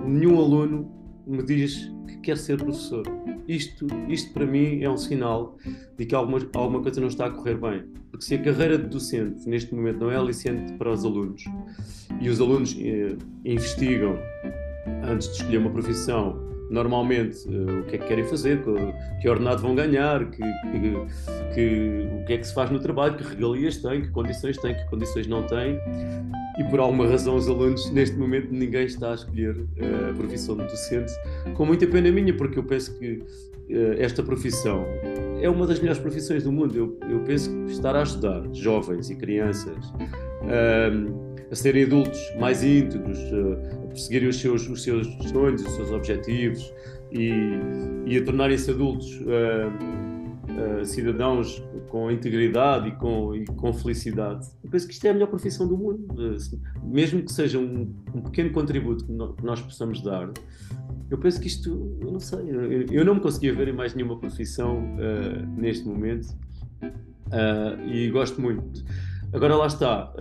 nenhum 0.06 0.38
aluno 0.38 0.88
me 1.26 1.42
diz 1.42 1.92
que 2.06 2.16
quer 2.18 2.38
ser 2.38 2.58
professor. 2.58 3.02
Isto, 3.48 3.86
isto 4.08 4.32
para 4.32 4.46
mim 4.46 4.82
é 4.82 4.88
um 4.88 4.96
sinal 4.96 5.58
de 5.96 6.06
que 6.06 6.14
alguma, 6.14 6.38
alguma 6.54 6.82
coisa 6.82 7.00
não 7.00 7.08
está 7.08 7.26
a 7.26 7.30
correr 7.30 7.56
bem. 7.56 7.84
Porque 8.10 8.24
se 8.24 8.34
a 8.34 8.42
carreira 8.42 8.78
de 8.78 8.88
docente 8.88 9.48
neste 9.48 9.74
momento 9.74 10.00
não 10.00 10.10
é 10.10 10.16
aliciente 10.16 10.72
para 10.74 10.90
os 10.90 11.04
alunos 11.04 11.44
e 12.20 12.28
os 12.28 12.40
alunos 12.40 12.76
eh, 12.78 13.16
investigam 13.44 14.18
antes 15.02 15.28
de 15.28 15.34
escolher 15.36 15.58
uma 15.58 15.70
profissão 15.70 16.52
normalmente 16.72 17.46
uh, 17.48 17.80
o 17.80 17.84
que 17.84 17.96
é 17.96 17.98
que 17.98 18.06
querem 18.06 18.24
fazer, 18.24 18.62
que 19.20 19.28
ordenado 19.28 19.60
vão 19.60 19.74
ganhar, 19.74 20.24
que, 20.30 20.38
que, 20.38 21.54
que, 21.54 22.08
o 22.20 22.24
que 22.24 22.32
é 22.32 22.38
que 22.38 22.46
se 22.46 22.54
faz 22.54 22.70
no 22.70 22.80
trabalho, 22.80 23.14
que 23.14 23.22
regalias 23.22 23.76
têm, 23.76 24.00
que 24.00 24.08
condições 24.08 24.56
têm, 24.56 24.74
que 24.74 24.84
condições 24.86 25.26
não 25.26 25.42
têm. 25.42 25.78
E 26.58 26.64
por 26.64 26.80
alguma 26.80 27.06
razão 27.06 27.36
os 27.36 27.48
alunos, 27.48 27.90
neste 27.90 28.16
momento, 28.16 28.48
ninguém 28.52 28.84
está 28.84 29.12
a 29.12 29.14
escolher 29.14 29.56
uh, 29.56 30.10
a 30.10 30.14
profissão 30.14 30.56
de 30.56 30.64
docente, 30.64 31.12
com 31.54 31.64
muita 31.64 31.86
pena 31.86 32.10
minha, 32.10 32.34
porque 32.36 32.58
eu 32.58 32.64
penso 32.64 32.98
que 32.98 33.14
uh, 33.14 33.94
esta 33.98 34.22
profissão 34.22 34.84
é 35.40 35.48
uma 35.48 35.66
das 35.66 35.78
melhores 35.78 36.00
profissões 36.00 36.44
do 36.44 36.52
mundo. 36.52 36.76
Eu, 36.76 36.98
eu 37.10 37.20
penso 37.20 37.50
que 37.64 37.72
estar 37.72 37.96
a 37.96 38.02
ajudar 38.02 38.42
jovens 38.52 39.08
e 39.10 39.16
crianças 39.16 39.92
a 41.50 41.54
serem 41.54 41.84
adultos 41.84 42.20
mais 42.38 42.62
íntegros, 42.64 43.18
perseguirem 43.88 44.28
os 44.28 44.40
seus, 44.40 44.68
os 44.68 44.82
seus 44.82 45.06
sonhos, 45.30 45.64
os 45.64 45.72
seus 45.72 45.90
objetivos 45.90 46.72
e, 47.10 47.30
e 48.06 48.16
a 48.16 48.24
tornarem-se 48.24 48.70
adultos 48.70 49.20
uh, 50.48 50.80
uh, 50.80 50.84
cidadãos 50.84 51.62
com 51.88 52.10
integridade 52.10 52.88
e 52.88 52.92
com, 52.92 53.34
e 53.34 53.44
com 53.44 53.72
felicidade. 53.72 54.46
Eu 54.62 54.70
penso 54.70 54.86
que 54.86 54.92
isto 54.92 55.04
é 55.06 55.10
a 55.10 55.12
melhor 55.12 55.28
profissão 55.28 55.66
do 55.66 55.76
mundo. 55.76 56.06
Uh, 56.12 56.36
mesmo 56.86 57.22
que 57.22 57.32
seja 57.32 57.58
um, 57.58 57.94
um 58.14 58.20
pequeno 58.22 58.50
contributo 58.52 59.04
que, 59.04 59.12
no, 59.12 59.34
que, 59.34 59.44
nós 59.44 59.60
possamos 59.60 60.02
dar, 60.02 60.30
eu 61.10 61.18
penso 61.18 61.40
que 61.40 61.46
isto, 61.46 61.98
eu 62.00 62.10
não 62.10 62.20
sei, 62.20 62.40
eu, 62.50 62.86
eu 62.90 63.04
não 63.04 63.14
me 63.14 63.20
conseguia 63.20 63.54
ver 63.54 63.68
em 63.68 63.72
mais 63.72 63.94
nenhuma 63.94 64.18
profissão 64.18 64.96
neste 65.56 65.86
momento 65.86 66.28
e 67.86 68.08
gosto 68.10 68.40
muito. 68.40 68.82
Agora 69.32 69.56
lá 69.56 69.66
está 69.66 70.12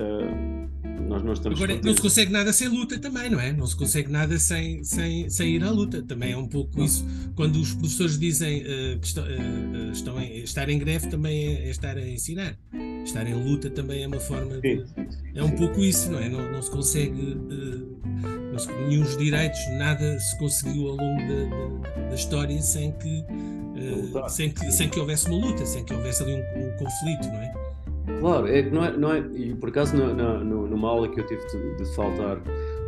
nós 1.12 1.24
não 1.24 1.34
estamos 1.34 1.62
Agora, 1.62 1.80
não 1.84 1.94
se 1.94 2.02
consegue 2.02 2.32
nada 2.32 2.54
sem 2.54 2.70
luta 2.70 2.98
também, 2.98 3.30
não 3.30 3.40
é? 3.40 3.52
Não 3.52 3.68
se 3.68 3.76
consegue 3.76 4.10
nada 4.10 4.40
sem, 4.40 4.82
sem, 4.84 5.30
sem 5.30 5.56
ir 5.56 5.64
à 5.64 5.70
luta. 5.70 6.02
Também 6.02 6.32
é 6.32 6.38
um 6.38 6.48
pouco 6.48 6.82
isso. 6.82 7.06
Quando 7.36 7.58
os 7.58 7.74
professores 7.74 8.18
dizem 8.18 8.62
uh, 8.62 9.00
que 9.00 9.08
estão, 9.08 9.24
uh, 9.26 9.92
estão 9.92 10.22
em, 10.22 10.38
estar 10.40 10.70
em 10.70 10.80
greve, 10.80 11.08
também 11.08 11.48
é, 11.48 11.68
é, 11.68 11.70
estar 11.70 11.98
a 11.98 12.08
ensinar. 12.08 12.58
Estar 13.04 13.28
em 13.28 13.34
luta 13.34 13.70
também 13.70 14.04
é 14.04 14.08
uma 14.08 14.20
forma 14.20 14.60
de. 14.62 14.86
É 15.36 15.44
um 15.44 15.52
pouco 15.52 15.84
isso, 15.84 16.10
não 16.10 16.20
é? 16.20 16.30
Não, 16.30 16.50
não 16.50 16.62
se 16.62 16.72
consegue. 16.72 17.20
Uh, 17.20 18.00
não 18.54 18.60
se, 18.60 18.72
nenhum 18.72 19.04
dos 19.04 19.18
direitos, 19.18 19.60
nada 19.78 20.18
se 20.20 20.38
conseguiu 20.38 20.90
ao 20.90 20.96
longo 20.96 21.22
da, 21.22 21.90
da, 21.90 22.10
da 22.10 22.16
história 22.16 22.62
sem 22.62 22.92
que, 22.94 23.24
sem, 24.30 24.50
que, 24.52 24.72
sem 24.72 24.90
que 24.90 25.00
houvesse 25.00 25.28
uma 25.28 25.46
luta, 25.46 25.66
sem 25.66 25.84
que 25.84 25.94
houvesse 25.94 26.24
ali 26.24 26.34
um, 26.34 26.38
um 26.38 26.72
conflito, 26.78 27.28
não 27.28 27.42
é? 27.42 27.71
Claro, 28.20 28.48
é 28.48 28.64
que 28.64 28.70
não 28.70 28.86
é, 28.86 28.98
não 28.98 29.14
é. 29.14 29.20
E 29.34 29.56
por 29.56 29.70
acaso, 29.70 29.96
na, 29.96 30.14
na, 30.14 30.40
numa 30.44 30.90
aula 30.90 31.08
que 31.08 31.20
eu 31.20 31.26
tive 31.26 31.46
de, 31.48 31.78
de 31.78 31.96
faltar 31.96 32.42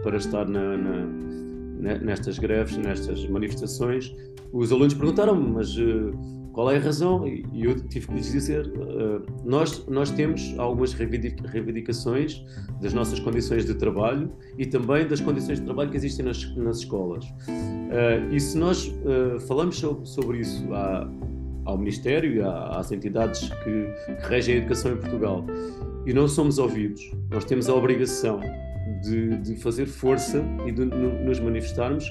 para 0.03 0.17
estar 0.17 0.47
na, 0.47 0.77
na, 0.77 1.97
nestas 1.99 2.37
greves, 2.37 2.77
nestas 2.77 3.25
manifestações, 3.27 4.13
os 4.51 4.71
alunos 4.71 4.93
perguntaram-me, 4.93 5.49
mas 5.49 5.75
uh, 5.77 6.11
qual 6.53 6.69
é 6.69 6.77
a 6.77 6.79
razão? 6.79 7.27
E, 7.27 7.43
eu 7.53 7.79
tive 7.87 8.07
que 8.07 8.13
lhes 8.13 8.31
dizer: 8.31 8.67
uh, 8.67 9.25
nós, 9.43 9.85
nós 9.87 10.11
temos 10.11 10.53
algumas 10.57 10.93
reivindicações 10.93 12.43
das 12.81 12.93
nossas 12.93 13.19
condições 13.19 13.65
de 13.65 13.73
trabalho 13.73 14.31
e 14.57 14.65
também 14.65 15.07
das 15.07 15.19
condições 15.19 15.59
de 15.59 15.65
trabalho 15.65 15.89
que 15.89 15.97
existem 15.97 16.25
nas, 16.25 16.55
nas 16.55 16.77
escolas. 16.77 17.25
Uh, 17.25 18.31
e 18.31 18.39
se 18.39 18.57
nós 18.57 18.93
falamos 19.47 19.77
sobre, 19.77 20.05
sobre 20.05 20.39
isso 20.39 20.71
há 20.73 21.09
ao 21.65 21.77
Ministério 21.77 22.35
e 22.35 22.41
às 22.41 22.91
entidades 22.91 23.49
que, 23.63 24.15
que 24.19 24.27
regem 24.27 24.55
a 24.55 24.57
educação 24.59 24.93
em 24.93 24.97
Portugal 24.97 25.45
e 26.05 26.13
não 26.13 26.27
somos 26.27 26.59
ouvidos, 26.59 27.01
nós 27.29 27.45
temos 27.45 27.69
a 27.69 27.73
obrigação 27.73 28.39
de, 29.01 29.37
de 29.37 29.55
fazer 29.55 29.85
força 29.85 30.43
e 30.65 30.71
de 30.71 30.85
nos 30.85 31.39
manifestarmos 31.39 32.05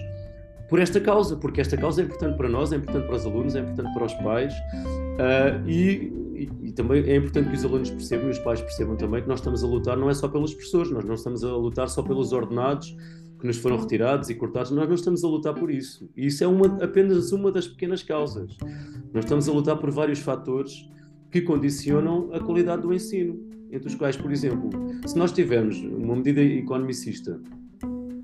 por 0.69 0.79
esta 0.79 0.99
causa, 1.01 1.37
porque 1.37 1.61
esta 1.61 1.77
causa 1.77 2.01
é 2.01 2.05
importante 2.05 2.37
para 2.37 2.49
nós, 2.49 2.73
é 2.73 2.77
importante 2.77 3.07
para 3.07 3.17
os 3.17 3.27
alunos, 3.27 3.55
é 3.55 3.61
importante 3.61 3.93
para 3.93 4.05
os 4.07 4.15
pais 4.15 4.55
uh, 4.55 5.69
e, 5.69 6.11
e, 6.35 6.69
e, 6.69 6.73
também 6.73 7.03
é 7.03 7.17
importante 7.17 7.51
que 7.51 7.57
os 7.57 7.65
alunos 7.65 7.91
percebam 7.91 8.29
e 8.29 8.31
os 8.31 8.39
pais 8.39 8.63
percebam 8.63 8.97
também 8.97 9.23
que 9.23 9.29
nós 9.29 9.41
estamos 9.41 9.63
a 9.63 9.67
lutar 9.67 9.99
não 9.99 10.09
é 10.09 10.15
só 10.15 10.29
pelos 10.29 10.55
professores, 10.55 10.91
nós 10.91 11.05
não 11.05 11.15
estamos 11.15 11.45
a 11.45 11.55
lutar 11.55 11.91
só 11.91 12.03
pelos 12.03 12.33
ordenados 12.33 12.97
que 13.43 13.47
nos 13.47 13.59
foram 13.59 13.77
retirados 13.77 14.31
e 14.31 14.35
cortados, 14.37 14.71
nós 14.71 14.89
não 14.89 14.95
estamos 14.95 15.25
a 15.25 15.27
lutar 15.27 15.53
por 15.53 15.69
isso. 15.69 16.09
E 16.17 16.27
isso 16.27 16.45
é 16.45 16.47
uma, 16.47 16.83
apenas 16.83 17.33
uma 17.33 17.51
das 17.51 17.67
pequenas 17.67 18.01
causas. 18.01 18.57
Nós 19.13 19.25
estamos 19.25 19.49
a 19.49 19.53
lutar 19.53 19.77
por 19.77 19.91
vários 19.91 20.21
fatores 20.21 20.89
que 21.31 21.41
condicionam 21.41 22.31
a 22.33 22.41
qualidade 22.41 22.83
do 22.83 22.93
ensino, 22.93 23.39
entre 23.71 23.89
os 23.89 23.95
quais, 23.95 24.17
por 24.17 24.31
exemplo, 24.31 24.71
se 25.07 25.17
nós 25.17 25.33
tivermos 25.33 25.79
uma 25.79 26.17
medida 26.17 26.43
economicista 26.43 27.41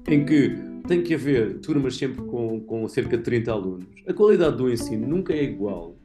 em 0.07 0.25
que 0.25 0.57
tem 0.87 1.03
que 1.03 1.15
haver 1.15 1.59
turmas 1.59 1.97
sempre 1.97 2.23
com, 2.25 2.61
com 2.61 2.89
cerca 2.89 3.17
de 3.17 3.23
30 3.23 3.53
alunos, 3.53 3.87
a 4.07 4.13
qualidade 4.13 4.57
do 4.57 4.71
ensino 4.71 5.07
nunca 5.07 5.33
é 5.33 5.43
igual 5.43 5.97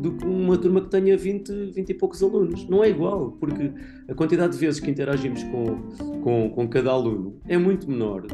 do 0.00 0.12
que 0.12 0.26
uma 0.26 0.58
turma 0.58 0.82
que 0.82 0.90
tenha 0.90 1.16
20, 1.16 1.72
20 1.72 1.90
e 1.90 1.94
poucos 1.94 2.22
alunos. 2.22 2.68
Não 2.68 2.84
é 2.84 2.90
igual, 2.90 3.32
porque 3.40 3.72
a 4.06 4.14
quantidade 4.14 4.52
de 4.52 4.58
vezes 4.58 4.78
que 4.78 4.90
interagimos 4.90 5.42
com, 5.44 6.20
com, 6.20 6.50
com 6.50 6.68
cada 6.68 6.90
aluno 6.90 7.36
é 7.48 7.56
muito 7.56 7.90
menor. 7.90 8.26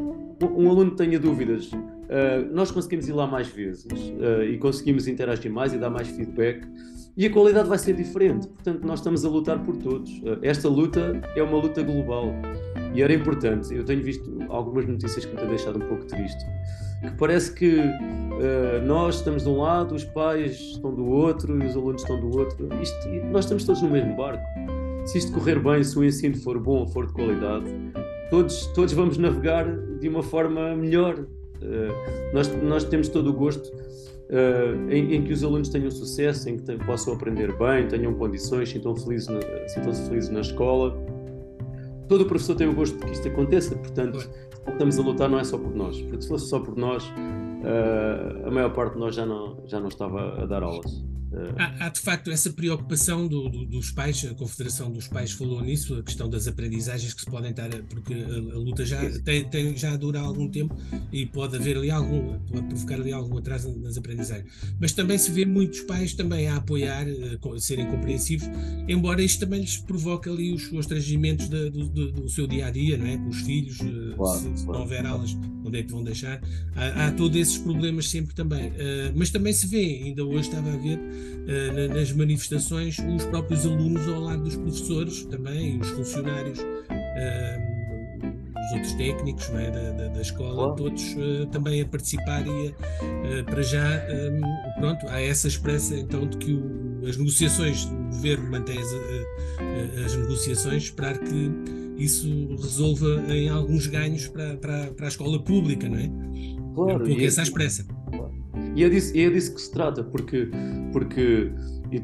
Um, 0.43 0.69
aluno 0.69 0.93
que 0.93 0.97
tenha 0.97 1.19
dúvidas 1.19 1.71
uh, 2.11 2.53
nós 2.53 2.71
conseguimos 2.71 3.09
ir 3.09 3.13
lá 3.13 3.27
mais 3.27 3.49
vezes 3.49 3.87
uh, 3.87 4.43
e 4.43 4.59
conseguimos 4.59 5.07
interagir 5.07 5.51
mais 5.51 5.73
e 5.73 5.79
dar 5.79 5.91
mais 5.91 6.09
feedback 6.09 6.67
e 7.17 7.27
a 7.27 7.31
qualidade 7.31 7.69
vai 7.69 7.79
ser 7.79 7.95
diferente. 7.95 8.47
Portanto, 8.49 8.87
nós 8.87 9.01
estamos 9.01 9.25
a 9.25 9.29
lutar 9.29 9.63
por 9.65 9.77
todos. 9.77 10.11
Uh, 10.19 10.39
esta 10.43 10.69
luta 10.69 11.21
é 11.37 11.43
uma 11.43 11.59
luta 11.59 11.83
global 11.83 12.33
e 12.95 13.03
era 13.03 13.13
importante. 13.13 13.75
Eu 13.75 13.85
tenho 13.85 14.03
visto 14.03 14.39
algumas 14.49 14.87
notícias 14.87 15.25
que 15.25 15.33
me 15.33 15.39
têm 15.39 15.49
deixado 15.49 15.77
um 15.77 15.89
pouco 15.89 16.05
triste. 16.07 16.45
Que 17.01 17.17
parece 17.17 17.55
que 17.55 17.79
nós 18.85 19.17
estamos 19.17 19.45
de 19.45 19.49
um 19.49 19.61
lado, 19.61 19.95
os 19.95 20.05
pais 20.05 20.53
estão 20.53 20.95
do 20.95 21.07
outro 21.07 21.63
e 21.63 21.67
os 21.67 21.75
alunos 21.75 22.03
estão 22.03 22.21
do 22.21 22.39
outro. 22.39 22.69
Isto, 22.83 23.09
nós 23.31 23.47
estamos 23.47 23.65
todos 23.65 23.81
no 23.81 23.89
mesmo 23.89 24.15
barco. 24.17 24.45
Se 25.07 25.17
isto 25.17 25.33
correr 25.33 25.59
bem, 25.59 25.83
se 25.83 25.99
o 25.99 26.05
ensino 26.05 26.37
for 26.37 26.59
bom, 26.59 26.87
for 26.87 27.07
de 27.07 27.13
qualidade, 27.15 27.65
todos, 28.31 28.67
todos 28.69 28.93
vamos 28.93 29.17
navegar 29.17 29.67
de 29.99 30.09
uma 30.09 30.23
forma 30.23 30.77
melhor. 30.77 31.27
Uh, 31.63 32.33
nós, 32.35 32.49
nós 32.63 32.85
temos 32.85 33.09
todo 33.09 33.31
o 33.31 33.33
gosto 33.33 33.67
uh, 33.67 34.91
em, 34.91 35.17
em, 35.17 35.25
que 35.25 35.33
os 35.33 35.45
alunos 35.45 35.69
tenham 35.69 35.91
sucesso, 35.91 36.49
em 36.49 36.57
que 36.57 36.77
possam 36.85 37.15
aprender 37.15 37.57
bem, 37.57 37.87
tenham 37.89 38.15
condições, 38.15 38.71
sintam-se 38.71 39.05
felizes, 39.05 39.29
na, 39.29 39.41
sintam 39.69 39.93
felizes 39.93 40.31
na 40.31 40.41
escola. 40.41 40.97
Todo 42.09 42.23
o 42.23 42.27
professor 42.27 42.57
tem 42.57 42.69
o 42.69 42.75
gosto 42.75 42.99
de 42.99 43.05
que 43.07 43.13
isto 43.13 43.29
aconteça, 43.29 43.77
portanto, 43.77 44.29
estamos 44.67 44.99
a 44.99 45.03
lutar 45.03 45.29
não 45.29 45.39
é 45.39 45.45
só 45.45 45.57
por 45.57 45.75
nós, 45.75 46.01
porque 46.03 46.23
se 46.23 46.29
fosse 46.29 46.49
só 46.49 46.59
por 46.59 46.77
nós, 46.77 47.05
uh, 47.61 48.47
a 48.47 48.51
maior 48.51 48.73
parte 48.73 48.95
de 48.95 49.01
nós 49.01 49.15
já 49.15 49.27
não, 49.27 49.63
já 49.67 49.81
não 49.81 49.89
estava 49.89 50.43
a 50.43 50.47
dar 50.47 50.63
aulas. 50.63 51.03
Há, 51.57 51.87
há, 51.87 51.89
de 51.89 52.01
facto 52.01 52.31
essa 52.31 52.51
preocupação 52.51 53.29
do, 53.29 53.49
do, 53.49 53.65
dos 53.65 53.93
pais, 53.93 54.27
a 54.29 54.35
Confederação 54.35 54.91
dos 54.91 55.07
Pais 55.07 55.31
falou 55.31 55.61
nisso, 55.63 55.95
a 55.95 56.03
questão 56.03 56.29
das 56.29 56.49
aprendizagens 56.49 57.15
que 57.15 57.21
se 57.21 57.31
podem 57.31 57.51
estar, 57.51 57.71
porque 57.89 58.15
a, 58.15 58.55
a 58.55 58.59
luta 58.59 58.85
já, 58.85 58.99
tem, 59.21 59.45
tem, 59.45 59.77
já 59.77 59.97
dura 59.97 60.19
algum 60.19 60.49
tempo 60.49 60.77
e 61.13 61.25
pode 61.27 61.57
haver 61.57 61.77
ali 61.77 61.91
algum, 61.91 62.37
pode 62.41 62.67
provocar 62.67 62.97
ali 62.97 63.13
algum 63.13 63.39
atraso 63.39 63.73
nas 63.79 63.97
aprendizagens. 63.97 64.51
Mas 64.81 64.93
também 64.93 65.19
se 65.19 65.31
vê 65.31 65.45
muitos 65.45 65.81
pais 65.83 66.15
também 66.15 66.49
a 66.49 66.57
apoiar, 66.57 67.07
a, 67.07 67.55
a 67.55 67.61
serem 67.61 67.87
compreensivos, 67.87 68.49
embora 68.89 69.23
isto 69.23 69.39
também 69.41 69.61
lhes 69.61 69.77
provoque 69.77 70.29
ali 70.29 70.53
os 70.53 70.67
constrangimentos 70.67 71.49
do, 71.49 71.71
do, 71.71 72.13
do, 72.13 72.29
seu 72.29 72.49
dia 72.49 72.67
a 72.67 72.71
dia, 72.71 72.99
não 72.99 73.07
é? 73.07 73.17
Com 73.17 73.29
os 73.29 73.41
filhos, 73.43 73.79
eh, 73.81 74.17
claro, 74.17 74.41
se, 74.41 74.59
se 74.59 74.65
claro. 74.65 74.73
não 74.73 74.81
houver 74.81 75.07
aulas, 75.07 75.37
onde 75.65 75.79
é 75.79 75.83
que 75.85 75.93
vão 75.93 76.03
deixar? 76.03 76.41
Há, 76.75 77.07
há 77.07 77.13
todos 77.13 77.37
esses 77.51 77.59
problemas 77.59 78.09
sempre 78.09 78.35
também. 78.35 78.69
Uh, 78.69 79.13
mas 79.15 79.31
também 79.31 79.53
se 79.53 79.67
vê, 79.67 80.01
ainda 80.05 80.25
hoje 80.25 80.49
estava 80.49 80.73
a 80.73 80.77
ver 80.77 80.99
uh, 80.99 81.95
nas 81.95 82.13
manifestações 82.13 82.99
os 82.99 83.25
próprios 83.27 83.67
alunos 83.67 84.07
ao 84.09 84.21
lado 84.21 84.45
dos 84.45 84.57
professores 84.57 85.25
também, 85.25 85.79
os 85.81 85.89
funcionários, 85.91 86.59
uh, 86.61 87.71
os 88.67 88.73
outros 88.75 88.93
técnicos 88.95 89.51
é, 89.51 89.71
da, 89.71 89.91
da, 89.91 90.09
da, 90.09 90.21
escola, 90.21 90.77
todos 90.77 91.03
uh, 91.15 91.47
também 91.51 91.83
a 91.83 91.87
participar 91.87 92.47
e 92.47 92.75
a, 93.41 93.45
para 93.45 93.63
já, 93.63 94.07
um, 94.33 94.81
pronto, 94.81 95.09
há 95.09 95.21
essa 95.21 95.49
esperança 95.49 95.97
então 95.97 96.29
de 96.29 96.37
que 96.37 96.53
o, 96.53 97.07
as 97.07 97.17
negociações, 97.17 97.85
o 97.85 97.97
governo 98.11 98.51
mantém 98.51 98.79
as, 98.79 100.05
as 100.05 100.17
negociações, 100.17 100.85
esperar 100.85 101.19
que 101.19 101.51
isso 101.97 102.29
resolva 102.57 103.23
em 103.29 103.49
alguns 103.49 103.87
ganhos 103.87 104.27
para, 104.29 104.57
para, 104.57 104.87
para 104.93 105.07
a 105.07 105.09
escola 105.09 105.43
pública, 105.43 105.89
não 105.89 105.99
é? 105.99 106.11
Claro, 106.75 106.91
é 106.91 106.95
um 106.97 107.07
pouco 107.07 107.23
essa 107.23 107.41
a 107.41 107.45
expressa. 107.45 107.87
E 108.75 108.85
é 108.85 108.89
disso, 108.89 109.17
é 109.17 109.31
disso 109.31 109.55
que 109.55 109.61
se 109.61 109.71
trata, 109.73 110.05
porque, 110.05 110.49
porque 110.93 111.51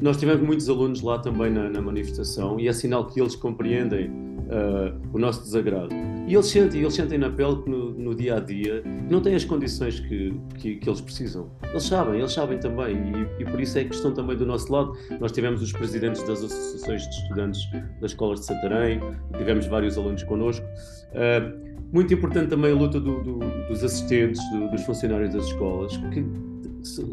nós 0.01 0.17
tivemos 0.17 0.45
muitos 0.45 0.67
alunos 0.69 1.01
lá 1.01 1.19
também 1.19 1.51
na, 1.51 1.69
na 1.69 1.81
manifestação 1.81 2.59
e 2.59 2.67
é 2.67 2.73
sinal 2.73 3.05
que 3.07 3.21
eles 3.21 3.35
compreendem 3.35 4.09
uh, 4.09 4.99
o 5.13 5.19
nosso 5.19 5.43
desagrado. 5.43 5.89
E 6.27 6.33
eles 6.33 6.47
sentem, 6.47 6.81
eles 6.81 6.93
sentem 6.93 7.17
na 7.17 7.29
pele 7.29 7.63
que 7.63 7.69
no, 7.69 7.91
no 7.91 8.13
dia 8.13 8.35
a 8.35 8.39
dia 8.41 8.83
não 9.09 9.21
têm 9.21 9.33
as 9.33 9.45
condições 9.45 10.01
que, 10.01 10.37
que, 10.55 10.75
que, 10.75 10.89
eles 10.89 10.99
precisam. 10.99 11.49
Eles 11.69 11.83
sabem, 11.83 12.19
eles 12.19 12.33
sabem 12.33 12.59
também, 12.59 12.97
e, 12.97 13.43
e, 13.43 13.45
por 13.45 13.61
isso 13.61 13.77
é 13.77 13.85
que 13.85 13.95
estão 13.95 14.13
também 14.13 14.35
do 14.35 14.45
nosso 14.45 14.71
lado. 14.71 14.93
Nós 15.21 15.31
tivemos 15.31 15.61
os 15.61 15.71
presidentes 15.71 16.21
das 16.23 16.43
associações 16.43 17.03
de 17.03 17.15
estudantes 17.15 17.61
das 18.01 18.11
escolas 18.11 18.41
de 18.41 18.45
Santarém, 18.47 18.99
tivemos 19.37 19.67
vários 19.67 19.97
alunos 19.97 20.23
connosco. 20.23 20.65
Uh, 21.13 21.66
muito 21.91 22.13
importante 22.13 22.49
também 22.49 22.71
a 22.71 22.75
luta 22.75 22.99
do, 22.99 23.23
do, 23.23 23.39
dos 23.67 23.83
assistentes, 23.83 24.41
do, 24.51 24.69
dos 24.69 24.83
funcionários 24.83 25.33
das 25.33 25.45
escolas, 25.45 25.97
que 25.97 26.25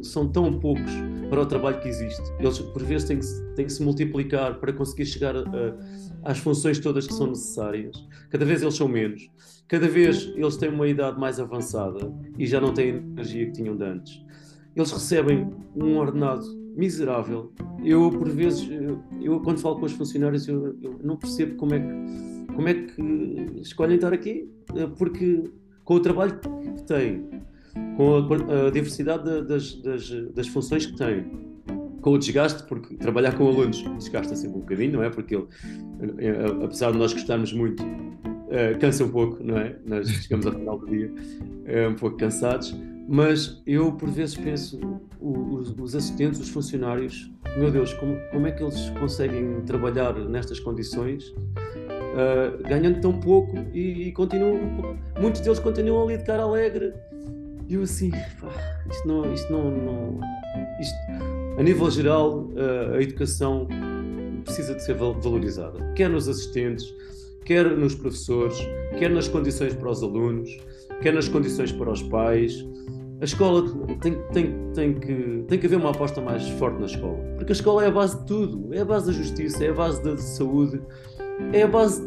são 0.02 0.28
tão 0.28 0.58
poucos 0.58 0.92
para 1.28 1.42
o 1.42 1.46
trabalho 1.46 1.80
que 1.80 1.88
existe. 1.88 2.22
Eles, 2.38 2.58
por 2.58 2.82
vezes, 2.82 3.08
têm 3.08 3.18
que, 3.18 3.26
têm 3.56 3.66
que 3.66 3.72
se 3.72 3.82
multiplicar 3.82 4.58
para 4.60 4.72
conseguir 4.72 5.06
chegar 5.06 5.36
a, 5.36 5.44
às 6.22 6.38
funções 6.38 6.78
todas 6.78 7.06
que 7.06 7.14
são 7.14 7.28
necessárias. 7.28 7.96
Cada 8.30 8.44
vez 8.44 8.62
eles 8.62 8.74
são 8.74 8.88
menos. 8.88 9.30
Cada 9.68 9.88
vez 9.88 10.32
eles 10.36 10.56
têm 10.56 10.68
uma 10.68 10.86
idade 10.86 11.18
mais 11.18 11.40
avançada 11.40 12.12
e 12.38 12.46
já 12.46 12.60
não 12.60 12.72
têm 12.72 12.92
a 12.92 12.96
energia 12.96 13.46
que 13.46 13.52
tinham 13.52 13.76
de 13.76 13.84
antes. 13.84 14.22
Eles 14.76 14.90
recebem 14.90 15.50
um 15.74 15.96
ordenado 15.96 16.44
miserável. 16.76 17.52
Eu, 17.82 18.10
por 18.10 18.28
vezes, 18.28 18.68
eu, 19.20 19.40
quando 19.40 19.60
falo 19.60 19.78
com 19.78 19.86
os 19.86 19.92
funcionários, 19.92 20.46
eu, 20.48 20.76
eu 20.82 20.98
não 21.02 21.16
percebo 21.16 21.56
como 21.56 21.74
é 21.74 21.78
que, 21.78 21.86
como 22.54 22.68
é 22.68 22.74
que 22.74 23.60
escolhem 23.60 23.96
estar 23.96 24.12
aqui, 24.12 24.48
porque 24.96 25.50
com 25.84 25.94
o 25.94 26.00
trabalho 26.00 26.38
que 26.38 26.82
têm, 26.84 27.28
com 27.96 28.16
a, 28.16 28.66
a 28.66 28.70
diversidade 28.70 29.24
das, 29.42 29.74
das, 29.74 30.10
das, 30.34 30.48
funções 30.48 30.86
que 30.86 30.96
tem, 30.96 31.24
com 32.00 32.12
o 32.12 32.18
desgaste, 32.18 32.62
porque 32.64 32.96
trabalhar 32.96 33.36
com 33.36 33.48
alunos 33.48 33.82
desgasta 33.98 34.36
sempre 34.36 34.58
um 34.58 34.60
bocadinho, 34.60 34.92
não 34.94 35.02
é? 35.02 35.10
Porque 35.10 35.34
ele, 35.36 35.46
eh, 36.18 36.64
apesar 36.64 36.92
de 36.92 36.98
nós 36.98 37.12
gostarmos 37.12 37.52
muito, 37.52 37.82
cansa 38.80 39.04
um 39.04 39.10
pouco, 39.10 39.42
não 39.42 39.58
é? 39.58 39.76
Nós 39.84 40.08
chegamos 40.08 40.46
ao 40.46 40.52
final 40.52 40.78
do 40.78 40.86
dia 40.86 41.10
uh, 41.10 41.90
um 41.90 41.94
pouco 41.94 42.16
cansados, 42.16 42.74
mas 43.08 43.62
eu 43.66 43.92
por 43.92 44.08
vezes 44.10 44.36
penso, 44.36 44.78
os, 45.20 45.74
os 45.78 45.94
assistentes, 45.94 46.40
os 46.40 46.48
funcionários, 46.48 47.30
meu 47.58 47.70
Deus, 47.70 47.92
como, 47.94 48.16
como 48.30 48.46
é 48.46 48.52
que 48.52 48.62
eles 48.62 48.90
conseguem 49.00 49.60
trabalhar 49.62 50.14
nestas 50.28 50.60
condições? 50.60 51.34
Uh, 52.14 52.62
ganhando 52.68 53.00
tão 53.00 53.18
pouco 53.18 53.58
e, 53.72 54.08
e, 54.08 54.12
continuam, 54.12 54.96
muitos 55.20 55.40
deles 55.40 55.58
continuam 55.58 56.04
ali 56.04 56.16
de 56.16 56.22
cara 56.22 56.44
alegre 56.44 56.94
e 57.68 57.74
eu 57.74 57.82
assim, 57.82 58.12
pá, 58.40 58.52
isto 58.88 59.08
não, 59.08 59.34
isto 59.34 59.52
não, 59.52 59.70
não 59.70 60.20
isto, 60.80 60.94
a 61.58 61.62
nível 61.62 61.90
geral, 61.90 62.48
a 62.94 63.02
educação 63.02 63.66
precisa 64.44 64.74
de 64.74 64.84
ser 64.84 64.94
valorizada, 64.94 65.92
quer 65.94 66.08
nos 66.08 66.28
assistentes, 66.28 66.94
quer 67.44 67.64
nos 67.76 67.94
professores, 67.94 68.58
quer 68.98 69.10
nas 69.10 69.28
condições 69.28 69.74
para 69.74 69.90
os 69.90 70.02
alunos, 70.02 70.50
quer 71.02 71.12
nas 71.12 71.28
condições 71.28 71.72
para 71.72 71.90
os 71.90 72.02
pais. 72.02 72.64
A 73.20 73.24
escola 73.24 73.62
tem, 74.00 74.18
tem, 74.32 74.72
tem, 74.74 74.94
que, 74.94 75.44
tem 75.48 75.58
que 75.58 75.66
haver 75.66 75.76
uma 75.76 75.90
aposta 75.90 76.20
mais 76.20 76.46
forte 76.50 76.78
na 76.78 76.86
escola, 76.86 77.18
porque 77.36 77.52
a 77.52 77.54
escola 77.54 77.84
é 77.84 77.88
a 77.88 77.90
base 77.90 78.18
de 78.18 78.26
tudo, 78.26 78.74
é 78.74 78.80
a 78.80 78.84
base 78.84 79.06
da 79.06 79.12
justiça, 79.12 79.64
é 79.64 79.70
a 79.70 79.74
base 79.74 80.02
da 80.02 80.16
saúde, 80.16 80.80
é 81.52 81.62
a 81.62 81.68
base 81.68 82.02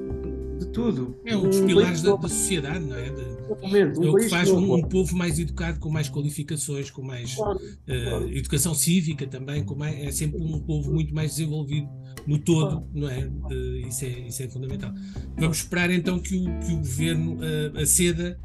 de 0.60 0.68
tudo. 0.68 1.20
É 1.26 1.36
um 1.36 1.50
dos 1.50 1.60
pilares 1.60 2.02
da, 2.02 2.16
da, 2.16 2.28
sociedade, 2.28 2.84
não 2.84 2.96
é? 2.96 3.10
De 3.10 3.38
Exatamente. 3.48 4.00
Um 4.00 4.04
é 4.04 4.10
o 4.10 4.16
que 4.16 4.30
faz 4.30 4.50
um, 4.52 4.74
um, 4.74 4.82
povo 4.82 5.16
mais 5.16 5.40
educado, 5.40 5.80
com 5.80 5.90
mais 5.90 6.10
qualificações, 6.10 6.92
com 6.92 7.02
mais 7.02 7.36
claro, 7.36 7.58
uh, 7.58 8.10
claro. 8.10 8.38
educação 8.38 8.76
cívica 8.76 9.26
também, 9.26 9.64
com 9.64 9.76
mais, 9.76 9.98
é 10.00 10.12
sempre 10.12 10.42
um 10.42 10.60
povo 10.60 10.94
muito 10.94 11.14
mais 11.16 11.32
desenvolvido 11.32 11.88
no 12.26 12.38
todo, 12.38 12.82
claro. 12.82 12.88
não 12.94 13.10
é? 13.10 13.26
Uh, 13.26 13.88
isso 13.88 14.06
é? 14.06 14.10
Isso 14.28 14.44
é 14.44 14.48
fundamental. 14.48 14.94
Vamos 15.38 15.58
esperar 15.58 15.90
então 15.92 16.20
que 16.20 16.36
o, 16.36 16.60
que 16.60 16.74
o 16.74 16.78
governo 16.78 17.36
uh, 17.36 17.80
aceda, 17.80 18.40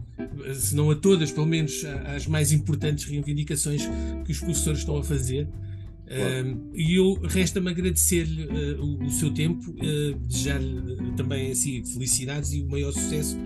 se 0.55 0.75
não 0.75 0.91
a 0.91 0.95
todas, 0.95 1.33
pelo 1.33 1.47
menos 1.47 1.85
às 2.15 2.27
mais 2.27 2.53
importantes 2.53 3.05
reivindicações 3.05 3.83
que 4.25 4.33
os 4.33 4.39
professores 4.39 4.81
estão 4.81 4.97
a 4.97 5.03
fazer. 5.03 5.49
E 6.75 6.97
eu 6.97 7.15
resta-me 7.23 7.71
agradecer-lhe 7.71 8.45
uh, 8.45 8.83
o, 8.83 9.05
o, 9.05 9.11
seu 9.11 9.33
tempo, 9.33 9.71
uh, 9.71 10.19
desejar-lhe 10.27 11.13
também 11.17 11.53
assim, 11.53 11.85
felicidades 11.85 12.53
e 12.53 12.61
o 12.61 12.69
maior 12.69 12.93
sucesso 12.93 13.37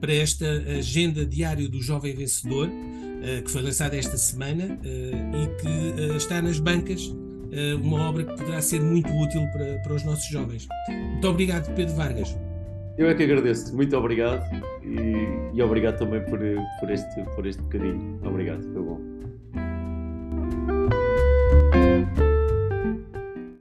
para 0.00 0.12
esta 0.12 0.46
agenda 0.78 1.24
diário 1.24 1.68
do 1.68 1.80
Jovem 1.80 2.14
Vencedor, 2.14 2.68
uh, 2.68 3.42
que 3.42 3.50
foi 3.50 3.62
lançada 3.62 3.96
esta 3.96 4.16
semana 4.16 4.78
e 4.84 5.62
que 5.62 6.16
está 6.16 6.40
nas 6.42 6.58
bancas, 6.58 7.14
uma 7.82 8.08
obra 8.08 8.24
que 8.24 8.36
poderá 8.36 8.60
ser 8.60 8.80
muito 8.82 9.08
útil 9.08 9.40
para, 9.52 9.78
para 9.78 9.94
os 9.94 10.04
nossos 10.04 10.28
jovens. 10.28 10.66
Muito 10.88 11.28
obrigado, 11.28 11.74
Pedro 11.74 11.94
Vargas. 11.94 12.36
Eu 12.98 13.08
é 13.08 13.14
que 13.14 13.22
agradeço, 13.22 13.74
muito 13.74 13.96
obrigado 13.96 14.42
e, 14.82 15.56
e 15.56 15.62
obrigado 15.62 15.98
também 15.98 16.22
por, 16.24 16.38
por, 16.80 16.90
este, 16.90 17.22
por 17.34 17.46
este 17.46 17.62
bocadinho. 17.62 18.20
Obrigado, 18.24 18.62
foi 18.72 18.82
bom. 18.82 19.15